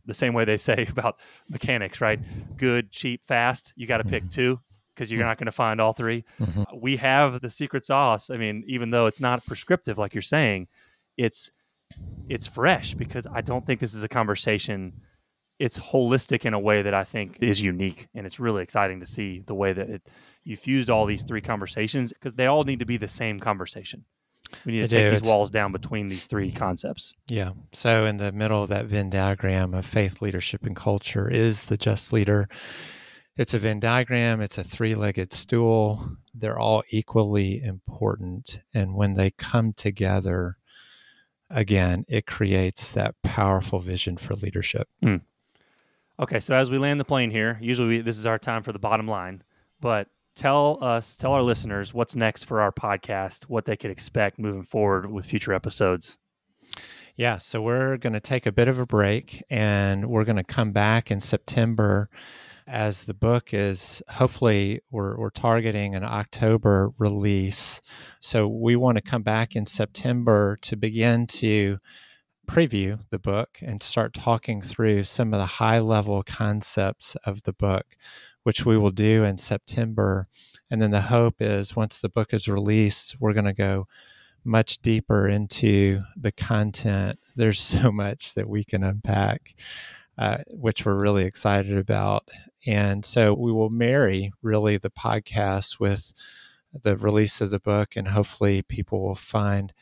The 0.06 0.14
same 0.14 0.34
way 0.34 0.44
they 0.44 0.56
say 0.56 0.86
about 0.90 1.20
mechanics, 1.48 2.00
right? 2.00 2.20
Good, 2.56 2.90
cheap, 2.90 3.24
fast. 3.26 3.72
You 3.76 3.86
got 3.86 3.98
to 3.98 4.04
pick 4.04 4.24
mm-hmm. 4.24 4.30
two 4.30 4.60
because 4.94 5.10
you're 5.10 5.24
not 5.24 5.38
going 5.38 5.46
to 5.46 5.52
find 5.52 5.80
all 5.80 5.92
3 5.92 6.24
mm-hmm. 6.40 6.62
We 6.80 6.96
have 6.96 7.40
the 7.40 7.50
secret 7.50 7.84
sauce. 7.84 8.30
I 8.30 8.36
mean, 8.36 8.64
even 8.66 8.90
though 8.90 9.06
it's 9.06 9.20
not 9.20 9.44
prescriptive, 9.46 9.98
like 9.98 10.14
you're 10.14 10.22
saying, 10.22 10.68
it's 11.16 11.50
it's 12.28 12.46
fresh 12.46 12.94
because 12.94 13.26
I 13.32 13.40
don't 13.40 13.66
think 13.66 13.80
this 13.80 13.94
is 13.94 14.02
a 14.02 14.08
conversation. 14.08 15.00
It's 15.58 15.78
holistic 15.78 16.44
in 16.44 16.54
a 16.54 16.58
way 16.58 16.82
that 16.82 16.94
I 16.94 17.04
think 17.04 17.38
is 17.40 17.60
unique, 17.60 18.08
and 18.14 18.26
it's 18.26 18.40
really 18.40 18.62
exciting 18.62 19.00
to 19.00 19.06
see 19.06 19.42
the 19.46 19.54
way 19.54 19.72
that 19.72 19.88
it 19.88 20.08
you 20.44 20.56
fused 20.56 20.90
all 20.90 21.06
these 21.06 21.22
three 21.22 21.40
conversations 21.40 22.12
because 22.12 22.34
they 22.34 22.46
all 22.46 22.64
need 22.64 22.80
to 22.80 22.84
be 22.84 22.96
the 22.96 23.08
same 23.08 23.40
conversation. 23.40 24.04
We 24.64 24.72
need 24.72 24.82
to 24.82 24.88
take 24.88 25.10
these 25.10 25.28
walls 25.28 25.50
down 25.50 25.72
between 25.72 26.08
these 26.08 26.24
three 26.24 26.50
concepts. 26.50 27.14
Yeah. 27.28 27.50
So 27.72 28.04
in 28.04 28.18
the 28.18 28.32
middle 28.32 28.62
of 28.62 28.68
that 28.68 28.86
Venn 28.86 29.10
diagram 29.10 29.74
of 29.74 29.84
faith, 29.84 30.22
leadership, 30.22 30.64
and 30.64 30.76
culture 30.76 31.28
is 31.28 31.64
the 31.64 31.76
just 31.76 32.12
leader. 32.12 32.48
It's 33.36 33.52
a 33.52 33.58
Venn 33.58 33.80
diagram. 33.80 34.40
It's 34.40 34.58
a 34.58 34.64
three-legged 34.64 35.32
stool. 35.32 36.16
They're 36.34 36.58
all 36.58 36.82
equally 36.90 37.62
important, 37.62 38.60
and 38.72 38.94
when 38.94 39.14
they 39.14 39.30
come 39.30 39.72
together, 39.72 40.56
again, 41.50 42.04
it 42.08 42.26
creates 42.26 42.90
that 42.92 43.14
powerful 43.22 43.78
vision 43.80 44.16
for 44.16 44.34
leadership. 44.34 44.88
Mm. 45.02 45.22
Okay, 46.18 46.40
so 46.40 46.54
as 46.54 46.70
we 46.70 46.78
land 46.78 47.00
the 47.00 47.04
plane 47.04 47.30
here, 47.30 47.58
usually 47.60 47.88
we, 47.88 48.00
this 48.00 48.18
is 48.18 48.26
our 48.26 48.38
time 48.38 48.62
for 48.62 48.72
the 48.72 48.78
bottom 48.78 49.06
line, 49.08 49.42
but 49.80 50.08
tell 50.34 50.78
us, 50.82 51.16
tell 51.16 51.32
our 51.32 51.42
listeners 51.42 51.94
what's 51.94 52.16
next 52.16 52.44
for 52.44 52.60
our 52.60 52.72
podcast, 52.72 53.44
what 53.44 53.64
they 53.64 53.76
could 53.76 53.90
expect 53.90 54.38
moving 54.38 54.62
forward 54.62 55.10
with 55.10 55.26
future 55.26 55.52
episodes. 55.52 56.18
Yeah, 57.16 57.38
so 57.38 57.62
we're 57.62 57.96
going 57.96 58.14
to 58.14 58.20
take 58.20 58.44
a 58.44 58.52
bit 58.52 58.66
of 58.66 58.78
a 58.78 58.86
break 58.86 59.42
and 59.48 60.06
we're 60.06 60.24
going 60.24 60.36
to 60.36 60.44
come 60.44 60.72
back 60.72 61.10
in 61.10 61.20
September 61.20 62.10
as 62.66 63.04
the 63.04 63.14
book 63.14 63.52
is 63.52 64.02
hopefully 64.08 64.80
we're, 64.90 65.16
we're 65.18 65.30
targeting 65.30 65.94
an 65.94 66.02
October 66.02 66.90
release. 66.98 67.80
So 68.20 68.48
we 68.48 68.74
want 68.74 68.96
to 68.96 69.02
come 69.02 69.22
back 69.22 69.54
in 69.54 69.66
September 69.66 70.58
to 70.62 70.76
begin 70.76 71.26
to 71.28 71.78
preview 72.48 73.00
the 73.10 73.18
book 73.18 73.58
and 73.62 73.82
start 73.82 74.12
talking 74.12 74.60
through 74.60 75.04
some 75.04 75.32
of 75.32 75.38
the 75.38 75.46
high 75.46 75.78
level 75.78 76.22
concepts 76.22 77.16
of 77.24 77.44
the 77.44 77.52
book 77.52 77.96
which 78.44 78.64
we 78.64 78.78
will 78.78 78.90
do 78.90 79.24
in 79.24 79.36
September. 79.36 80.28
And 80.70 80.80
then 80.80 80.92
the 80.92 81.02
hope 81.02 81.36
is 81.40 81.74
once 81.74 81.98
the 82.00 82.08
book 82.08 82.32
is 82.32 82.48
released, 82.48 83.16
we're 83.20 83.32
going 83.32 83.44
to 83.44 83.52
go 83.52 83.86
much 84.44 84.78
deeper 84.82 85.26
into 85.26 86.02
the 86.16 86.32
content. 86.32 87.18
There's 87.34 87.60
so 87.60 87.90
much 87.90 88.34
that 88.34 88.48
we 88.48 88.62
can 88.62 88.84
unpack, 88.84 89.54
uh, 90.16 90.38
which 90.48 90.84
we're 90.84 90.94
really 90.94 91.24
excited 91.24 91.76
about. 91.76 92.28
And 92.66 93.04
so 93.04 93.34
we 93.34 93.52
will 93.52 93.70
marry 93.70 94.32
really 94.42 94.76
the 94.76 94.90
podcast 94.90 95.80
with 95.80 96.12
the 96.82 96.96
release 96.96 97.40
of 97.40 97.50
the 97.50 97.60
book, 97.60 97.96
and 97.96 98.08
hopefully 98.08 98.62
people 98.62 99.00
will 99.00 99.14
find 99.14 99.72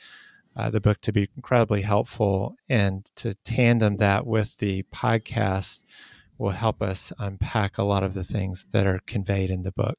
uh, 0.55 0.69
the 0.69 0.81
book 0.81 1.01
to 1.01 1.13
be 1.13 1.29
incredibly 1.37 1.83
helpful. 1.83 2.55
And 2.69 3.11
to 3.17 3.35
tandem 3.45 3.97
that 3.97 4.27
with 4.27 4.59
the 4.59 4.85
podcast 4.95 5.85
will 6.43 6.51
help 6.51 6.83
us 6.83 7.13
unpack 7.21 7.79
a 7.79 7.85
lot 7.85 8.03
of 8.03 8.15
the 8.15 8.25
things 8.25 8.67
that 8.73 8.85
are 8.85 8.99
conveyed 9.07 9.49
in 9.49 9.63
the 9.63 9.71
book. 9.71 9.97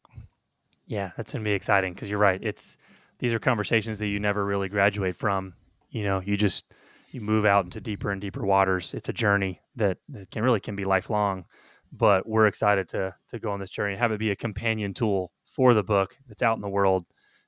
Yeah, 0.88 1.12
that's 1.16 1.32
going 1.32 1.42
to 1.42 1.50
be 1.50 1.54
exciting 1.54 1.94
because 1.94 2.10
you're 2.10 2.20
right. 2.20 2.44
It's 2.44 2.76
these 3.20 3.32
are 3.32 3.40
conversations 3.40 3.98
that 4.00 4.08
you 4.08 4.20
never 4.20 4.44
really 4.44 4.68
graduate 4.68 5.16
from. 5.16 5.54
You 5.90 6.04
know, 6.04 6.20
you 6.20 6.36
just 6.36 6.66
you 7.12 7.22
move 7.22 7.46
out 7.46 7.64
into 7.64 7.80
deeper 7.80 8.12
and 8.12 8.20
deeper 8.20 8.46
waters. 8.46 8.94
It's 8.94 9.08
a 9.08 9.14
journey 9.14 9.62
that, 9.78 10.00
can 10.32 10.44
really 10.44 10.60
can 10.60 10.76
be 10.76 10.84
lifelong. 10.84 11.46
But 11.94 12.28
we're 12.28 12.48
excited 12.48 12.90
to 12.90 13.16
to 13.30 13.40
go 13.40 13.50
on 13.52 13.62
this 13.62 13.70
journey 13.70 13.94
and 13.94 14.02
have 14.02 14.12
it 14.12 14.20
be 14.20 14.32
a 14.32 14.36
companion 14.36 14.94
tool 14.94 15.32
for 15.46 15.74
the 15.74 15.84
book 15.84 16.18
that's 16.28 16.42
out 16.42 16.58
in 16.58 16.62
the 16.62 16.68
world, 16.68 17.06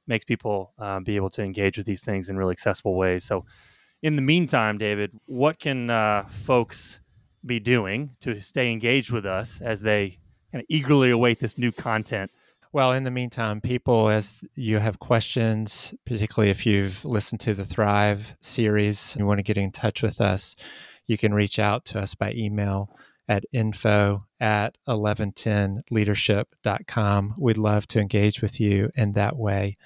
makes 0.07 0.23
people 0.23 0.71
um, 0.79 1.03
be 1.03 1.17
able 1.17 1.31
to 1.31 1.43
engage 1.43 1.75
with 1.75 1.85
these 1.85 2.01
things 2.01 2.29
in 2.29 2.37
really 2.37 2.53
accessible 2.53 2.95
ways. 2.95 3.25
So, 3.25 3.43
in 4.01 4.15
the 4.15 4.21
meantime, 4.21 4.77
David, 4.77 5.11
what 5.25 5.59
can 5.59 5.89
uh, 5.89 6.27
folks 6.27 7.01
be 7.45 7.59
doing 7.59 8.11
to 8.21 8.41
stay 8.41 8.71
engaged 8.71 9.11
with 9.11 9.25
us 9.25 9.61
as 9.61 9.81
they 9.81 10.17
kind 10.51 10.61
of 10.61 10.65
eagerly 10.69 11.11
await 11.11 11.39
this 11.39 11.57
new 11.57 11.71
content? 11.71 12.31
Well, 12.71 12.91
in 12.91 13.05
the 13.05 13.11
meantime, 13.11 13.61
people, 13.61 14.09
as 14.09 14.43
you 14.55 14.79
have 14.79 14.99
questions, 14.99 15.93
particularly 16.05 16.51
if 16.51 16.65
you've 16.65 17.05
listened 17.05 17.39
to 17.41 17.53
the 17.53 17.63
Thrive 17.63 18.35
series 18.41 19.15
you 19.17 19.25
want 19.25 19.39
to 19.39 19.43
get 19.43 19.57
in 19.57 19.71
touch 19.71 20.03
with 20.03 20.19
us, 20.19 20.57
you 21.07 21.17
can 21.17 21.33
reach 21.33 21.57
out 21.57 21.85
to 21.85 21.99
us 21.99 22.15
by 22.15 22.33
email 22.33 22.89
at 23.27 23.43
info 23.51 24.21
at 24.39 24.77
11tenleadership.com. 24.87 27.35
We'd 27.37 27.57
love 27.57 27.85
to 27.87 27.99
engage 27.99 28.41
with 28.41 28.57
you 28.59 28.89
in 28.95 29.13
that 29.13 29.37
way. 29.37 29.77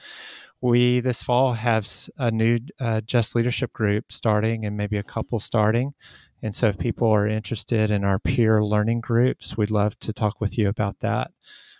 We 0.61 0.99
this 0.99 1.23
fall 1.23 1.53
have 1.53 1.89
a 2.17 2.31
new 2.31 2.59
uh, 2.79 2.99
Just 3.01 3.35
Leadership 3.35 3.71
group 3.71 4.11
starting 4.11 4.65
and 4.65 4.75
maybe 4.75 4.97
a 4.97 5.03
couple 5.03 5.39
starting. 5.39 5.93
And 6.41 6.55
so, 6.55 6.67
if 6.67 6.77
people 6.77 7.09
are 7.09 7.27
interested 7.27 7.91
in 7.91 8.03
our 8.03 8.19
peer 8.19 8.63
learning 8.63 9.01
groups, 9.01 9.57
we'd 9.57 9.71
love 9.71 9.99
to 9.99 10.13
talk 10.13 10.39
with 10.39 10.57
you 10.57 10.69
about 10.69 10.99
that 10.99 11.31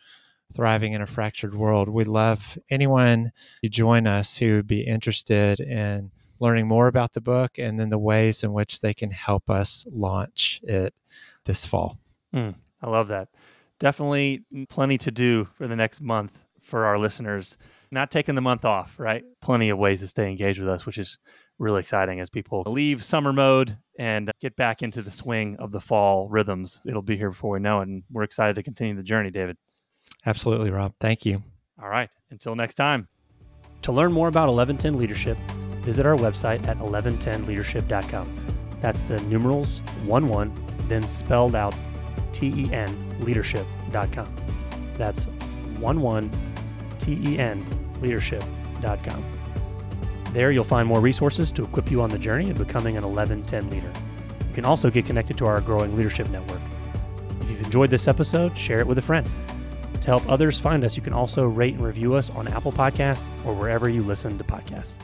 thriving 0.53 0.93
in 0.93 1.03
a 1.03 1.07
fractured 1.07 1.55
world. 1.55 1.89
We'd 1.89 2.07
love 2.07 2.59
anyone 2.71 3.33
to 3.63 3.69
join 3.69 4.07
us 4.07 4.39
who 4.39 4.57
would 4.57 4.67
be 4.67 4.81
interested 4.81 5.61
in 5.61 6.11
learning 6.41 6.67
more 6.67 6.87
about 6.87 7.13
the 7.13 7.21
book 7.21 7.59
and 7.59 7.79
then 7.79 7.91
the 7.91 7.99
ways 7.99 8.43
in 8.43 8.53
which 8.53 8.81
they 8.81 8.95
can 8.95 9.11
help 9.11 9.51
us 9.51 9.85
launch 9.91 10.61
it 10.63 10.95
this 11.45 11.67
fall. 11.67 11.99
Mm, 12.35 12.55
I 12.83 12.91
love 12.91 13.09
that. 13.09 13.29
Definitely 13.79 14.45
plenty 14.69 14.99
to 14.99 15.11
do 15.11 15.49
for 15.57 15.67
the 15.67 15.77
next 15.77 16.01
month 16.01 16.39
for 16.63 16.85
our 16.85 16.99
listeners. 16.99 17.57
Not 17.91 18.11
taking 18.11 18.35
the 18.35 18.41
month 18.41 18.65
off, 18.65 18.95
right? 18.99 19.25
Plenty 19.41 19.71
of 19.71 19.79
ways 19.79 20.01
to 20.01 20.09
stay 20.09 20.29
engaged 20.29 20.61
with 20.61 20.69
us, 20.69 20.85
which 20.85 20.99
is 20.99 21.19
really 21.59 21.81
exciting 21.81 22.21
as 22.21 22.31
people 22.31 22.63
leave 22.67 23.05
summer 23.05 23.33
mode 23.33 23.77
and 23.99 24.31
get 24.41 24.55
back 24.57 24.83
into 24.83 25.03
the 25.03 25.11
swing 25.11 25.57
of 25.59 25.73
the 25.73 25.81
fall 25.81 26.29
rhythms. 26.29 26.81
It'll 26.87 27.03
be 27.03 27.17
here 27.17 27.31
before 27.31 27.51
we 27.53 27.59
know 27.59 27.81
it. 27.81 27.89
And 27.89 28.03
we're 28.11 28.23
excited 28.23 28.55
to 28.57 28.63
continue 28.63 28.95
the 28.95 29.03
journey, 29.03 29.31
David. 29.31 29.57
Absolutely, 30.25 30.71
Rob. 30.71 30.95
Thank 31.01 31.27
you. 31.27 31.43
All 31.83 31.89
right. 31.89 32.11
Until 32.31 32.55
next 32.55 32.77
time. 32.77 33.09
To 33.83 33.93
learn 33.93 34.13
more 34.13 34.29
about 34.29 34.49
1110 34.49 34.99
Leadership, 34.99 35.37
visit 35.83 36.05
our 36.05 36.17
website 36.17 36.67
at 36.67 36.79
11tenleadership.com. 36.79 38.35
That's 38.81 39.01
the 39.03 39.21
numerals 39.23 39.81
1 40.05 40.29
1, 40.29 40.53
then 40.89 41.07
spelled 41.07 41.55
out 41.55 41.75
T 42.33 42.49
E 42.49 42.73
N 42.73 42.95
leadership.com. 43.21 44.37
That's 44.97 45.25
1 45.25 46.01
1 46.01 46.31
T 46.99 47.19
E 47.23 47.39
N 47.39 47.65
leadership.com. 48.01 49.38
There 50.39 50.53
you'll 50.53 50.63
find 50.63 50.87
more 50.87 51.01
resources 51.01 51.51
to 51.51 51.65
equip 51.65 51.91
you 51.91 52.01
on 52.01 52.11
the 52.11 52.19
journey 52.19 52.49
of 52.49 52.59
becoming 52.59 52.97
an 52.97 53.03
1110 53.03 53.71
leader. 53.71 53.93
You 54.49 54.55
can 54.55 54.65
also 54.65 54.89
get 54.89 55.05
connected 55.05 55.37
to 55.39 55.47
our 55.47 55.61
growing 55.61 55.97
leadership 55.97 56.31
network. 56.31 56.61
If 57.41 57.51
you've 57.51 57.65
enjoyed 57.65 57.91
this 57.91 58.07
episode, 58.07 58.57
share 58.57 58.79
it 58.79 58.87
with 58.87 58.99
a 58.99 59.03
friend. 59.03 59.29
To 60.01 60.07
help 60.07 60.31
others 60.31 60.57
find 60.57 60.85
us, 60.85 60.97
you 60.97 61.03
can 61.03 61.13
also 61.13 61.49
rate 61.49 61.75
and 61.75 61.83
review 61.83 62.15
us 62.15 62.31
on 62.31 62.47
Apple 62.47 62.71
Podcasts 62.71 63.27
or 63.45 63.53
wherever 63.53 63.89
you 63.89 64.05
listen 64.05 64.39
to 64.39 64.45
podcasts. 64.45 64.95